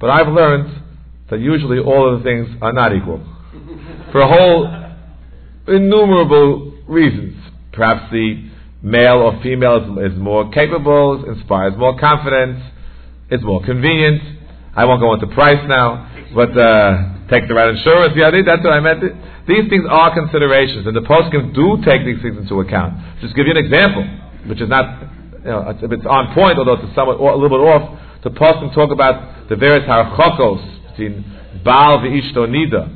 [0.00, 0.82] But I've learned
[1.30, 3.24] that usually all of the things are not equal.
[4.12, 4.88] For a whole
[5.68, 7.36] innumerable reasons.
[7.72, 8.50] Perhaps the
[8.82, 12.60] male or female is, is more capable, inspires more confidence,
[13.30, 14.37] is more convenient.
[14.74, 18.14] I won't go into price now, but uh, take the right insurance.
[18.16, 19.02] Yeah, that's what I meant.
[19.46, 23.20] These things are considerations, and the poskim do take these things into account.
[23.20, 24.04] Just give you an example,
[24.46, 25.02] which is not,
[25.40, 27.98] you know, it's, on point, although it's somewhat a little bit off.
[28.22, 31.24] The poskim talk about the various harchokos between
[31.64, 32.94] Baal v'ishto nida.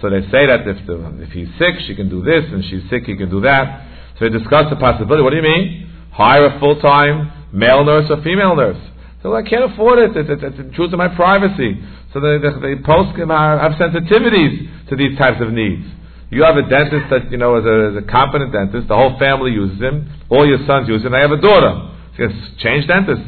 [0.00, 2.88] So they say that if, the, if he's sick, she can do this, and she's
[2.88, 3.86] sick, he can do that.
[4.18, 5.22] So they discuss the possibility.
[5.22, 5.90] What do you mean?
[6.12, 8.80] Hire a full-time male nurse or female nurse.
[9.22, 10.16] So I can't afford it.
[10.16, 11.76] It, it, it intrudes on my privacy.
[12.12, 15.86] So the, the, the poskim have sensitivities to these types of needs.
[16.30, 18.88] You have a dentist that, you know, is a, is a competent dentist.
[18.88, 20.08] The whole family uses him.
[20.30, 21.14] All your sons use him.
[21.14, 21.90] I have a daughter.
[22.16, 23.24] She has changed dentists.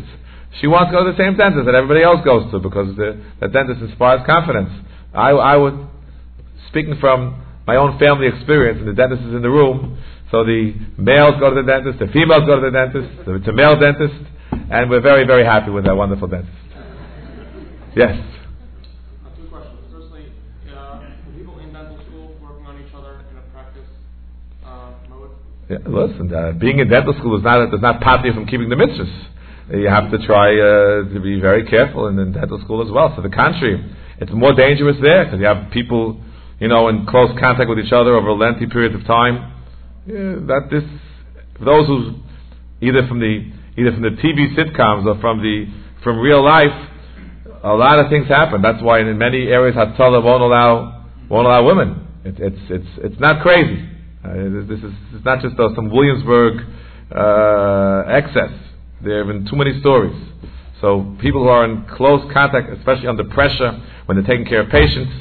[0.60, 3.20] She wants to go to the same dentist that everybody else goes to because the,
[3.40, 4.70] the dentist inspires confidence.
[5.12, 5.88] I, I would,
[6.68, 9.98] speaking from my own family experience, and the dentist is in the room,
[10.30, 13.52] so the males go to the dentist, the females go to the dentist, it's a
[13.52, 14.14] male dentist,
[14.52, 16.52] and we're very, very happy with that wonderful dentist.
[17.96, 18.16] Yes.
[19.24, 19.78] Uh, two questions.
[19.90, 20.32] Firstly,
[20.74, 21.00] uh,
[21.36, 23.88] people in dental school working on each other in a practice
[24.64, 25.30] uh, mode.
[25.68, 28.68] Yeah, listen, uh, being in dental school is not does not pop you from keeping
[28.68, 29.28] the mitzvahs.
[29.70, 33.12] You have to try uh, to be very careful in, in dental school as well.
[33.16, 33.80] So the contrary,
[34.18, 36.20] it's more dangerous there because you have people,
[36.60, 39.52] you know, in close contact with each other over a lengthy periods of time.
[40.06, 40.82] Yeah, that this,
[41.60, 42.16] those who
[42.80, 45.66] either from the either from the TV sitcoms or from the
[46.02, 46.88] from real life,
[47.62, 48.60] a lot of things happen.
[48.62, 52.06] That's why in many areas Hatzalah won't allow won't allow women.
[52.24, 53.88] It, it's it's it's not crazy.
[54.24, 54.34] Uh,
[54.68, 56.64] this is it's not just uh, some Williamsburg
[57.14, 58.50] uh, excess.
[59.02, 60.16] There have been too many stories.
[60.80, 64.68] So people who are in close contact, especially under pressure when they're taking care of
[64.68, 65.12] patients,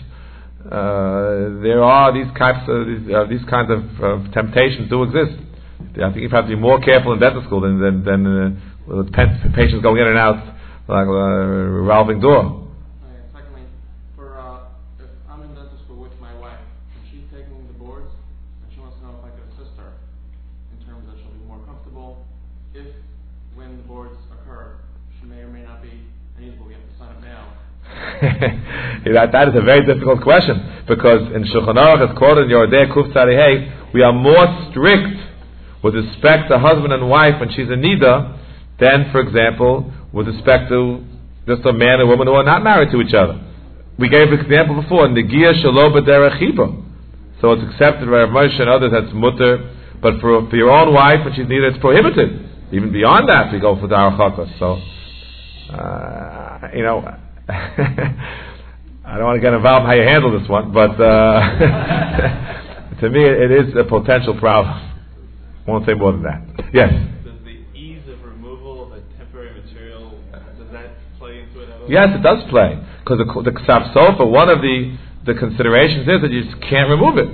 [0.66, 5.38] uh, there are these types of these, uh, these kinds of uh, temptations do exist.
[6.00, 9.04] I think you have to be more careful in dental school than than, than uh,
[9.54, 10.40] patients going in and out
[10.88, 12.68] like a revolving door.
[13.36, 13.64] Secondly,
[14.16, 16.64] for uh, if I'm in dental school with my wife
[16.96, 18.08] and she's taking the boards
[18.64, 20.00] and she wants to know if I could assist her
[20.72, 22.24] in terms that she'll be more comfortable
[22.74, 22.88] if
[23.56, 24.80] when the boards occur
[25.20, 26.08] she may or may not be
[26.40, 27.52] able we have to sign up now.
[29.12, 30.56] that, that is a very difficult question
[30.88, 35.31] because in Shulchan Aruch, as quoted in Yoreh De'ah Kuf Tzarei, we are more strict
[35.84, 38.38] with respect to husband and wife when she's a nida
[38.80, 41.04] than, for example, with respect to
[41.48, 43.40] just a man and woman who are not married to each other.
[43.98, 46.88] We gave an example before, Negia Shaloba Derechiba.
[47.42, 51.26] So it's accepted by Moshe and others that's mutter, but for, for your own wife,
[51.26, 52.50] when she's needed, it's prohibited.
[52.72, 54.58] Even beyond that, we go for Darachatas.
[54.60, 54.82] So,
[55.74, 57.04] uh, you know,
[57.50, 61.42] I don't want to get involved in how you handle this one, but uh,
[63.02, 64.91] to me, it is a potential problem.
[65.68, 66.42] I won't say more than that.
[66.74, 66.92] Yes?
[67.24, 71.82] Does the ease of removal of a temporary material, does that play into it at
[71.82, 71.92] all?
[71.92, 72.82] Yes, it does play.
[73.04, 73.52] Because the, the
[73.94, 77.30] Sofer, one of the, the considerations is that you just can't remove it.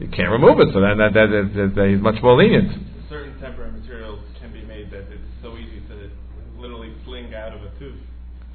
[0.00, 2.72] You can't remove it, so then that, that, that, that he's much more lenient.
[3.08, 6.10] Certain temporary materials can be made that it's so easy to
[6.58, 8.00] literally fling out of a tooth.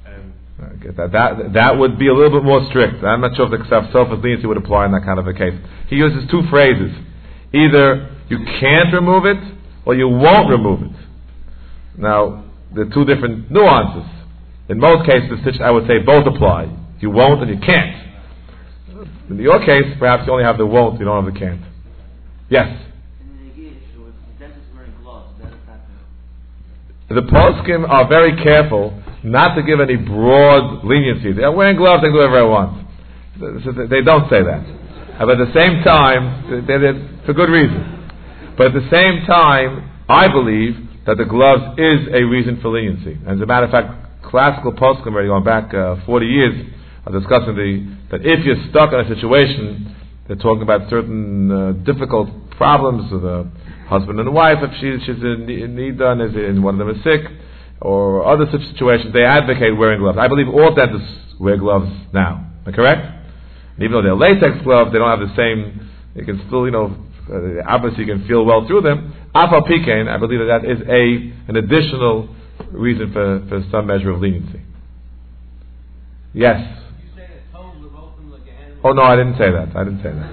[0.06, 0.32] And
[0.78, 3.02] Okay, that, that, that would be a little bit more strict.
[3.02, 5.32] I'm not sure if the Ksav Sofer's leniency would apply in that kind of a
[5.32, 5.54] case.
[5.88, 6.94] He uses two phrases.
[7.54, 9.38] Either you can't remove it,
[9.84, 10.96] or you won't remove it.
[11.96, 14.10] Now, there are two different nuances.
[14.68, 16.68] In most cases, I would say both apply.
[17.00, 17.96] You won't and you can't.
[19.30, 21.60] In your case, perhaps you only have the won't, you don't have the can't.
[22.48, 22.84] Yes?
[27.08, 31.32] The poskim are very careful not to give any broad leniency.
[31.32, 32.86] They're wearing gloves, they can do whatever I want.
[33.90, 34.62] They don't say that.
[35.18, 37.97] But at the same time, they- they- for good reason.
[38.58, 40.74] But at the same time, I believe
[41.06, 43.16] that the gloves is a reason for leniency.
[43.26, 46.66] As a matter of fact, classical poskim, already going back uh, 40 years,
[47.06, 49.94] are discussing the, that if you're stuck in a situation,
[50.26, 53.48] they're talking about certain uh, difficult problems with a
[53.88, 56.94] husband and wife, if she, she's in need- in done, is and one of them
[56.94, 57.22] is sick,
[57.80, 60.18] or other such situations, they advocate wearing gloves.
[60.18, 61.08] I believe all dentists
[61.40, 62.44] wear gloves now.
[62.66, 63.06] Am I correct?
[63.76, 65.88] And even though they're latex gloves, they don't have the same.
[66.16, 66.96] You can still, you know,
[67.30, 69.14] uh, obviously you can feel well through them.
[69.34, 72.28] Pecan, I believe that that is a an additional
[72.72, 74.60] reason for, for some measure of leniency.
[76.34, 76.60] Yes.
[76.60, 78.74] You say that toes are open like a hand.
[78.84, 79.76] Oh no, I didn't say that.
[79.76, 80.30] I didn't say that.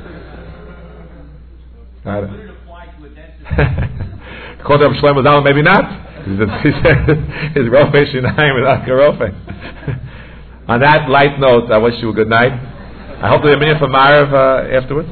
[2.05, 4.59] I- Would it to a dentist?
[4.61, 6.03] According to Shlomo Zalman, maybe not.
[6.25, 6.97] He said
[7.53, 9.29] his rofe shinayim is not rofe.
[10.67, 12.51] On that light note, I wish you a good night.
[12.51, 15.09] I hope there'll be a minute for Maariv uh, afterwards.